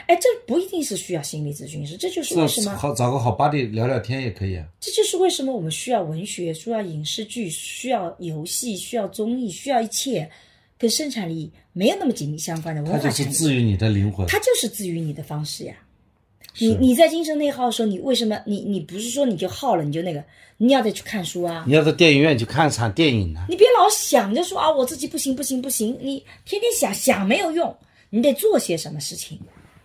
[0.07, 4.65] 哎，这不一定是需要心理咨询师，这就是为什么，好找个好 buddy 聊聊天也可以啊。
[4.79, 10.29] 这就是为什么我们需要文学，需要影视剧，需要游戏，需要综艺，需要一切
[10.77, 14.27] 跟生产力没有那么紧密相关的文它就是治愈你的灵魂。
[14.27, 15.73] 它就是治愈你的方式呀。
[16.57, 20.21] 你你在精神内耗的时候，你为什么你你不是说你就耗了你就那个，
[20.57, 27.73] 你要得去看书啊，你要到电影院去看场电影呢、你别老想着说啊，我自己不行不行不行，你天天想想没有用，
[28.09, 29.39] 你得做些什么事情。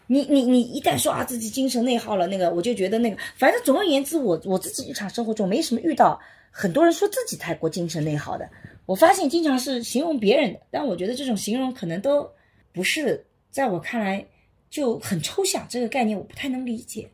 [0.07, 8.49] 你你你一旦说啊自己精神内耗了，那个我就觉得那个，反正总而言之，我我自己日常生活中没什么遇到很多人说自己太过精神内耗的，
[8.87, 12.29] 我发现经常是形容别人的，但我觉得这种形容可能都
[12.73, 14.25] 不是在我看来
[14.71, 17.09] 就很抽象，这个概念我不太能理解。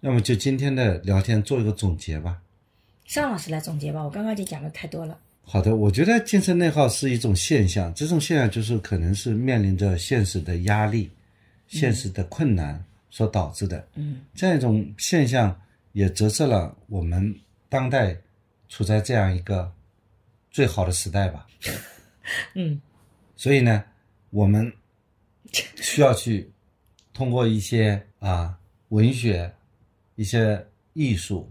[0.00, 2.38] 那么就今天的聊天做一个总结吧。
[3.04, 5.18] 尚老师来总结吧，我刚刚已经讲的太多了。
[5.42, 11.10] 好的，我觉得精神内耗是一种现象，这种现象就是可能是面临着现实的压力、
[11.70, 13.88] 现实的困难所导致的。
[13.94, 15.58] 嗯，这样一种现象
[15.92, 17.34] 也折射了我们
[17.68, 18.14] 当代
[18.68, 19.72] 处在这样一个
[20.50, 21.46] 最好的时代吧。
[22.54, 22.80] 嗯，
[23.36, 23.84] 所以呢，
[24.30, 24.70] 我们
[25.76, 26.50] 需要去
[27.12, 28.58] 通过一些啊
[28.88, 29.50] 文学、
[30.16, 30.62] 一些
[30.92, 31.50] 艺术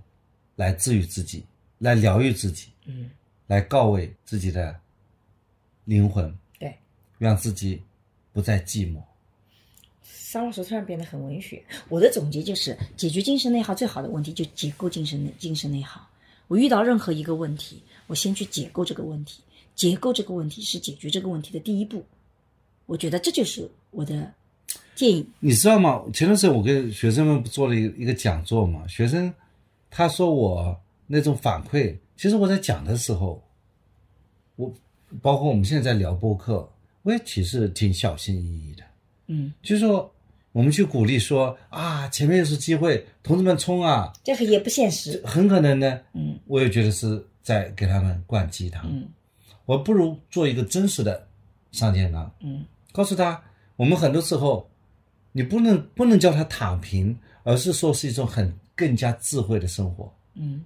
[0.56, 1.46] 来治愈自己，
[1.80, 2.68] 来疗愈自己。
[2.86, 3.10] 嗯，
[3.48, 4.80] 来告慰自己的
[5.86, 6.78] 灵魂，对，
[7.18, 7.82] 让自己
[8.32, 9.02] 不再寂寞。
[10.32, 11.60] 沙老师突然变得很文学。
[11.88, 16.08] 我的总结就是，解决精神内耗最好的问题就解构精神内精神内耗。
[16.48, 19.42] 我遇到任何一个问题，我先去解构这个问题，
[19.74, 22.06] 解构这个问题是解决这个问题的第一步。
[22.86, 24.32] 我觉得这就是我的
[24.94, 25.26] 建议。
[25.40, 26.06] 你知道吗？
[26.14, 29.34] 前段时间我跟学生们做了一个一个讲座嘛，学生
[29.90, 33.42] 他说我那种反馈，其实我在讲的时候，
[34.58, 34.72] 我
[35.24, 36.72] 包括我们现在在聊播客，
[37.02, 38.84] 我也其实挺小心翼翼的。
[39.32, 40.12] 嗯，就是说
[40.52, 45.22] 我们去鼓励说啊，前面又是机会，同志们冲啊，这个也不现实。
[45.26, 48.84] 很可能呢，嗯我也觉得是在给他们灌鸡汤。
[48.86, 49.08] 嗯
[49.66, 51.28] 我不如做一个真实的
[51.72, 53.40] 上健康，嗯告诉他，
[53.76, 54.68] 我们很多时候，
[55.32, 60.66] 你不能不能叫他躺平，而是说是一种很更加智慧的生活，嗯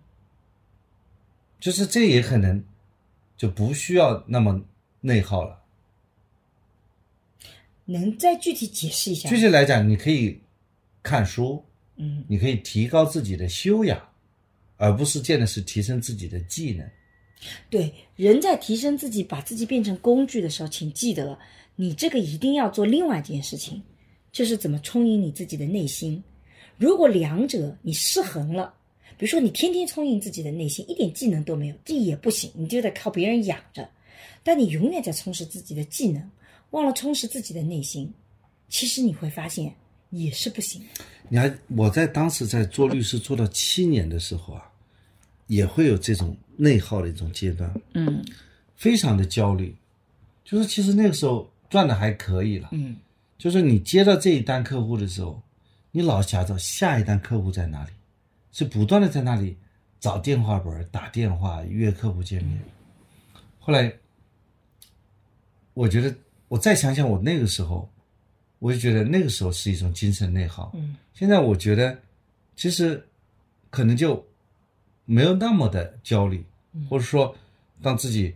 [1.59, 2.63] 就是这也可能
[3.35, 4.61] 就不需要那么
[5.01, 5.59] 内耗了。
[7.85, 9.29] 能再具体解释一下？
[9.29, 10.39] 具体来讲，你可以
[11.01, 11.63] 看书，
[11.97, 14.01] 嗯你可以提高自己的修养，
[14.77, 16.87] 而不是见的是提升自己的技能。
[17.69, 21.37] 对，人在提升自己，把自己变成工具的时候，请记得，
[21.75, 23.83] 你这个一定要做另外一件事情，
[24.31, 26.23] 就是怎么充盈你自己的内心。
[26.77, 28.73] 如果两者你失衡了，
[29.17, 33.87] 比如说你天天充盈自己的内心，一点技能都没有，这也不行，你就得靠别人养着。
[34.41, 36.31] 但你永远在充实自己的技能，
[36.73, 38.11] 忘了充实自己的内心，
[38.67, 39.73] 其实你会发现
[40.09, 40.83] 也是不行。
[41.29, 44.71] 你还我在当时在做律师做到七年的时候啊，
[45.47, 48.25] 也会有这种内耗的一种阶段，嗯
[48.75, 49.75] 非常的焦虑。
[50.43, 52.97] 就是其实那个时候赚的还可以了，嗯
[53.37, 55.41] 就是你接到这一单客户的时候，
[55.91, 57.91] 你老想着下一单客户在哪里，
[58.51, 59.55] 是不断的在那里
[59.99, 62.59] 找电话本、打电话约客户见面。
[63.59, 63.93] 后来，
[65.73, 66.13] 我觉得
[66.53, 67.89] 我再想想我那个时候，
[68.59, 70.71] 我就觉得那个时候是一种精神内耗。
[70.75, 71.97] 嗯现在我觉得，
[72.55, 73.03] 其实
[73.71, 74.23] 可能就
[75.05, 76.45] 没有那么的焦虑，
[76.87, 77.35] 或者说
[77.81, 78.35] 当自己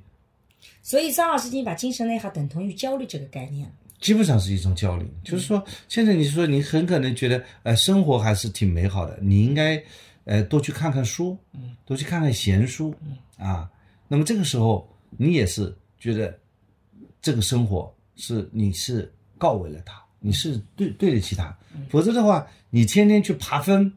[0.82, 3.72] 所以张老师你把精神内耗等同于焦虑这个概念。
[4.00, 9.80] 基本上是一种焦虑，就是说，现在你说你很可能觉得，呃，生活还是挺美好的，你应该，
[10.26, 13.70] 呃，多去看看书，嗯，多去看看闲书，嗯啊，
[14.08, 16.36] 那么这个时候你也是觉得，
[17.22, 21.56] 这个生活是你是告慰了他，你是对对得起他，
[21.90, 23.92] 否则的话，你天天去爬分，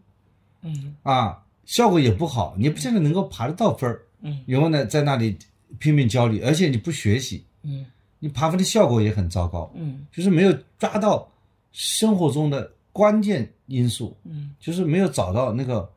[0.62, 0.94] 嗯。
[1.02, 4.40] 啊，效果也不好，你不见得能够爬得到分儿，嗯。
[4.46, 5.36] 然后呢，在那里
[5.78, 7.86] 拼命焦虑，而且你不学习，嗯。
[8.18, 10.06] 你爬分的效果也很糟糕，嗯。
[10.12, 11.26] 就是没有抓到
[11.72, 14.54] 生活中的关键因素，嗯。
[14.60, 15.90] 就是没有找到那个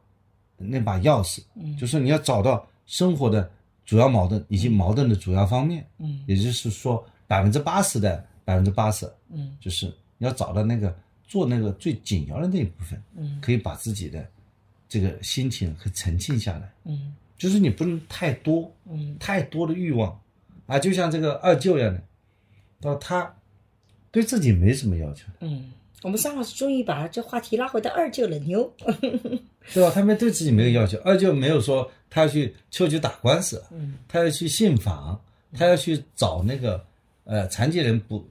[0.57, 1.75] 那把钥匙，嗯。
[1.75, 3.51] 就是你要找到生活的
[3.85, 6.23] 主要矛盾以及矛盾的主要方面，嗯。
[6.27, 7.03] 也就是说
[7.33, 9.57] 百分之八十的百分之八十，嗯。
[9.59, 9.87] 就是
[10.19, 13.39] 你要找到那个做那个最紧要的那一部分，嗯。
[13.41, 14.23] 可以把自己的
[14.87, 17.15] 这个心情和沉静下来，嗯。
[17.35, 19.17] 就是你不能太多，嗯。
[19.19, 20.15] 太多的欲望。
[20.67, 21.99] 啊，就像这个二舅一样的，
[22.79, 23.35] 到他
[24.11, 25.71] 对自己没什么要求，嗯，
[26.03, 28.71] 我们张老师终于把这话题拉回到二舅了，牛。
[29.73, 29.89] 对吧？
[29.91, 33.95] 他们对自己没有要求，二舅没有说他要去秋菊打官司，嗯。
[34.07, 35.19] 他要去信访，
[35.51, 36.85] 他要去找那个
[37.25, 38.27] 呃残疾人补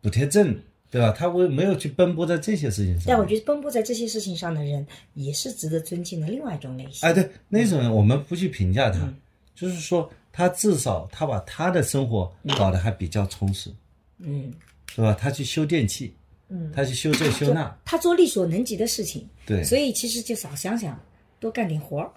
[0.00, 0.58] 补贴证，
[0.90, 1.10] 对吧？
[1.12, 3.04] 他为没有去奔波在这些事情上。
[3.08, 7.08] 但我觉得奔波在这些事情上的人，也是值得尊敬的另外一种类型。
[7.08, 9.16] 哎，对那种人我们不去评价他，嗯
[9.54, 13.70] 就是说他至少他把他的生活搞得还比较充实，
[14.18, 14.52] 嗯
[14.94, 15.14] 是吧？
[15.18, 16.14] 他去修电器，
[16.48, 20.98] 嗯，他去修这修那，他做力所能及的事情，对，所以其实就少想想，
[21.38, 22.10] 多干点活儿。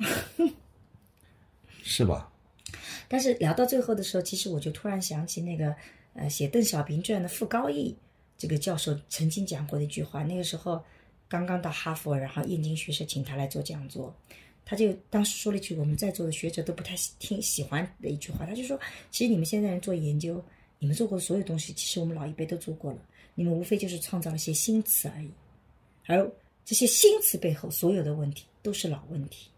[1.83, 2.31] 是吧？
[3.07, 5.75] 但是聊到最后的时候，其实我就突然想起那个
[6.15, 7.95] 呃写《邓小平传》的傅高义
[8.37, 10.23] 这个教授曾经讲过的一句话。
[10.23, 10.83] 那个时候
[11.27, 14.13] 刚刚到哈佛，然后燕京学社请他来做讲座，
[14.65, 18.79] 他就当时说了一句我们在座的学者都不太听喜欢的一句话，他就说：
[19.11, 20.43] 其实你们现在人做研究，
[20.79, 22.99] 你们做过的所有东西，其实我们老一辈都做过了，
[23.35, 25.29] 你们无非就是创造了些新词而已，
[26.05, 26.31] 而
[26.63, 29.49] 这些新词背后所有的问题都是老问题。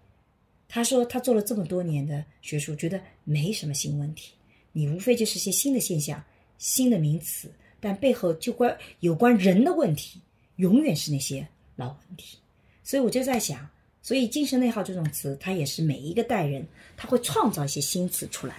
[0.69, 4.33] 他说他做了这么多年的学术，觉得没什么新问题，
[4.73, 6.21] 你无非就是些新的现象、
[6.57, 10.21] 新的名词，但背后就关有关人的问题，
[10.57, 12.37] 永远是那些老问题。
[12.83, 13.69] 所以我就在想，
[14.01, 16.65] 所以精神内耗这种词，它也是每一个代人
[16.95, 18.55] 他会创造一些新词出来，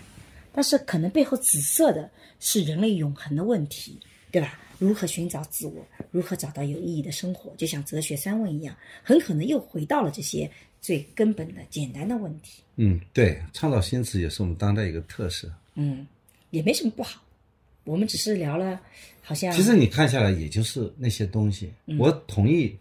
[0.52, 2.10] 但是可能背后紫色的
[2.40, 3.98] 是人类永恒的问题，
[4.30, 4.60] 对吧？
[4.78, 10.48] 如何寻找自我，如何找到有意义的生活，就像哲学三问一样，很可能又回到了这些
[10.80, 12.62] 最根本的简单的问题。
[12.76, 15.52] 嗯，对，创造新词也是我们当代一个特色。
[15.74, 16.06] 嗯，
[16.50, 17.20] 也没什么不好，
[17.88, 18.78] 我们只是聊了，
[19.22, 21.72] 好像其实你看下来，也就是那些东西。
[21.86, 22.76] 嗯我同意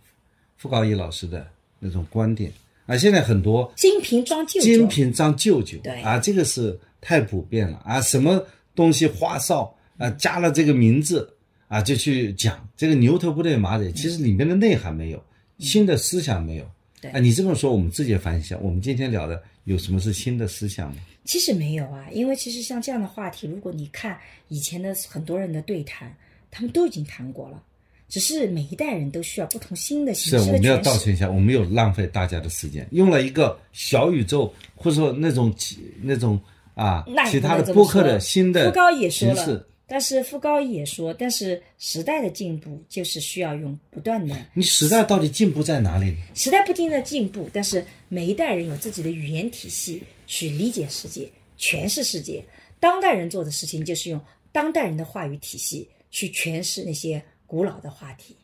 [0.57, 1.47] 傅高义老师的
[1.79, 2.51] 那种观点
[2.85, 2.97] 啊。
[2.97, 11.33] 现在很多金瓶装旧酒，金瓶装旧酒，对啊，这个是太普遍了啊，什么东西花哨啊，加了这个名字
[11.69, 15.23] 啊，就去讲这个牛头不对马嘴，其实里面的内涵没有，
[15.57, 16.65] 新的思想没有。
[17.13, 20.97] 啊，你这么说，我们自己也反省一下，我们今天聊的有什么是新的思想吗？
[21.27, 24.17] 其实没有啊，因为其实像这样的话题，如果你看
[24.47, 26.11] 以前的很多人的对谈，
[26.49, 27.61] 他们都已经谈过了，
[28.07, 30.77] 只是每一代人都需要不同新的形，式的我们要。
[30.77, 36.39] 道歉一下，我没有浪费大家的时间，用了一个小宇宙或者说那种其那种
[36.73, 46.15] 啊那其他的播客的新的傅高也说了但是傅高也说，但是时代的进步就是需要用不断的你时代到底进步在哪里？
[46.33, 51.27] 时代不停的进步，但是每一代人有自己的语言体系去理解世界、
[51.57, 52.45] 诠释世界。
[52.79, 54.21] 当代人做的事情就是用
[54.51, 58.37] 当代人的话语体系去诠释那些古老的话题，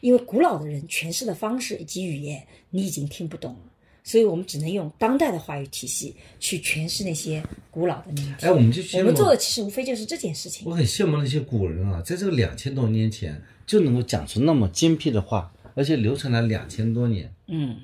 [0.00, 3.72] 因为古老的人诠释的方式以及语言你已经听不懂了，
[4.04, 8.46] 所以我们只能用当代的话语体系去诠释那些古老的命题。
[8.46, 10.74] 哎，我们就我们做的其实无非就是这件事情我。
[10.76, 17.32] 很羡慕那些古人啊，在这个两千多年前就能够讲出那么精辟的话，而且流传了两千多年。
[17.48, 17.76] 嗯。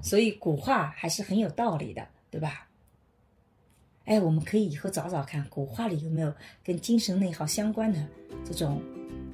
[0.00, 2.65] 所以古话还是很有道理的，对吧？
[4.06, 6.32] 哎，我们可以以后找找看，古话里有没有
[6.64, 7.98] 跟精神内耗相关的
[8.44, 8.80] 这种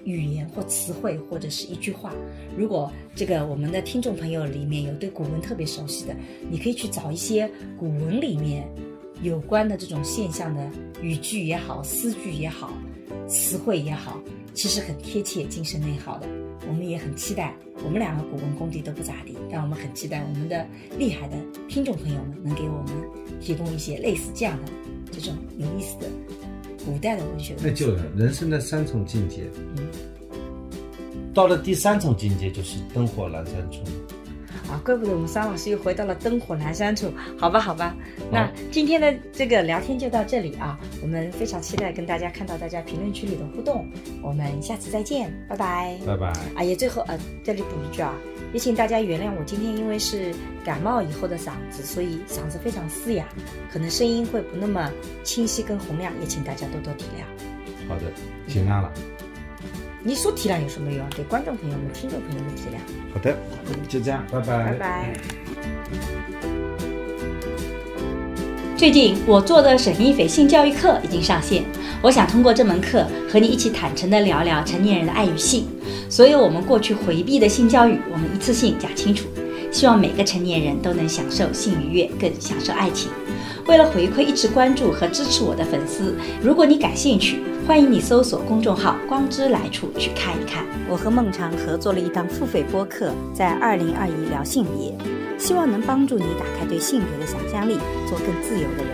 [0.03, 2.13] 语言或词汇，或者是一句话。
[2.57, 6.17] 如果这个我们的听众朋友里面有对古文特别熟悉的，
[6.51, 8.67] 你可以去找一些古文里面
[9.21, 10.71] 有关的这种现象的
[11.03, 12.73] 语句也好、诗句也好、
[13.29, 14.19] 词汇也好，
[14.55, 16.42] 其实很贴切精神内耗的。
[16.69, 20.67] 我们也很期待，我们两个古文功底都不咋地，但我们很期待我们的
[20.99, 21.37] 厉害的
[21.69, 22.93] 听众朋友们能给我们
[23.41, 24.73] 提供一些类似这样的
[25.11, 26.07] 这种有意思的
[26.85, 29.43] 古代的文学那就是人生的三重境界。
[29.77, 29.87] 嗯
[31.35, 33.81] 到了第三重境界就是灯火阑珊处。
[34.73, 37.13] 啊，怪不得我们桑老师又回到了灯火阑珊处。
[37.39, 37.95] 好吧，好吧，
[38.31, 43.87] 那今天的这个聊天就到这里啊，我们非常期待跟大家看到大家评论区里的互动，
[44.23, 45.99] 我们下次再见，拜拜。
[46.07, 46.33] 拜拜。
[46.55, 48.15] 啊，也最后呃，这里补一句啊，
[48.55, 50.33] 也请大家原谅我今天因为是
[50.65, 53.27] 感冒以后的嗓子，所以嗓子非常嘶哑，
[53.71, 54.91] 可能声音会不那么
[55.23, 57.89] 清晰跟洪亮，也请大家多多体谅。
[57.89, 58.03] 好的，
[58.49, 58.91] 尽量了。
[60.05, 61.09] 你说体谅有什么用啊？
[61.17, 62.79] 给观众朋友们、听众朋友们体谅。
[63.15, 63.37] 好的，
[63.89, 64.65] 就这样，拜拜。
[64.65, 65.15] 拜拜。
[68.77, 71.63] 最近我做的沈一斐性教育课已经上线，
[72.03, 75.69] 我想通过这门课和你一起坦诚地聊聊成年人的爱与性，
[76.11, 79.29] 所有我们过去回避的性教育，我们一次性讲清楚。
[79.71, 83.09] 希望每个成年人都能享受性愉悦，更享受爱情。
[83.69, 90.67] 为了回馈一直关注和支持我的粉丝，如果你感兴趣，欢迎你搜索公众号“光之来处”去看一看。
[90.89, 94.93] 我和孟尝合作了一档付费播客，在二零二一聊性别，
[95.39, 97.79] 希望能帮助你打开对性别的想象力，
[98.09, 98.93] 做更自由的人。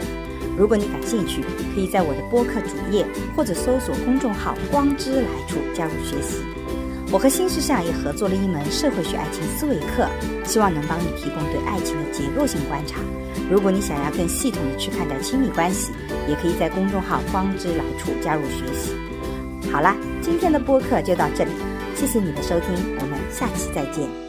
[0.57, 1.43] 如果你感兴趣，
[1.75, 6.43] 可以在我的播客主页或者搜索公众号“光之来处”加入学习。
[7.11, 10.07] 我和新世相也合作了一门社会学爱情思维课，
[10.45, 13.01] 希望能帮你提供对爱情的结构性观察。
[13.51, 15.91] 如果你想要更系统的去看待亲密关系，
[16.29, 18.93] 也可以在公众号“方知来处”加入学习。
[19.73, 21.51] 好啦，今天的播客就到这里，
[21.97, 22.69] 谢谢你的收听，
[23.01, 24.28] 我们下期再见。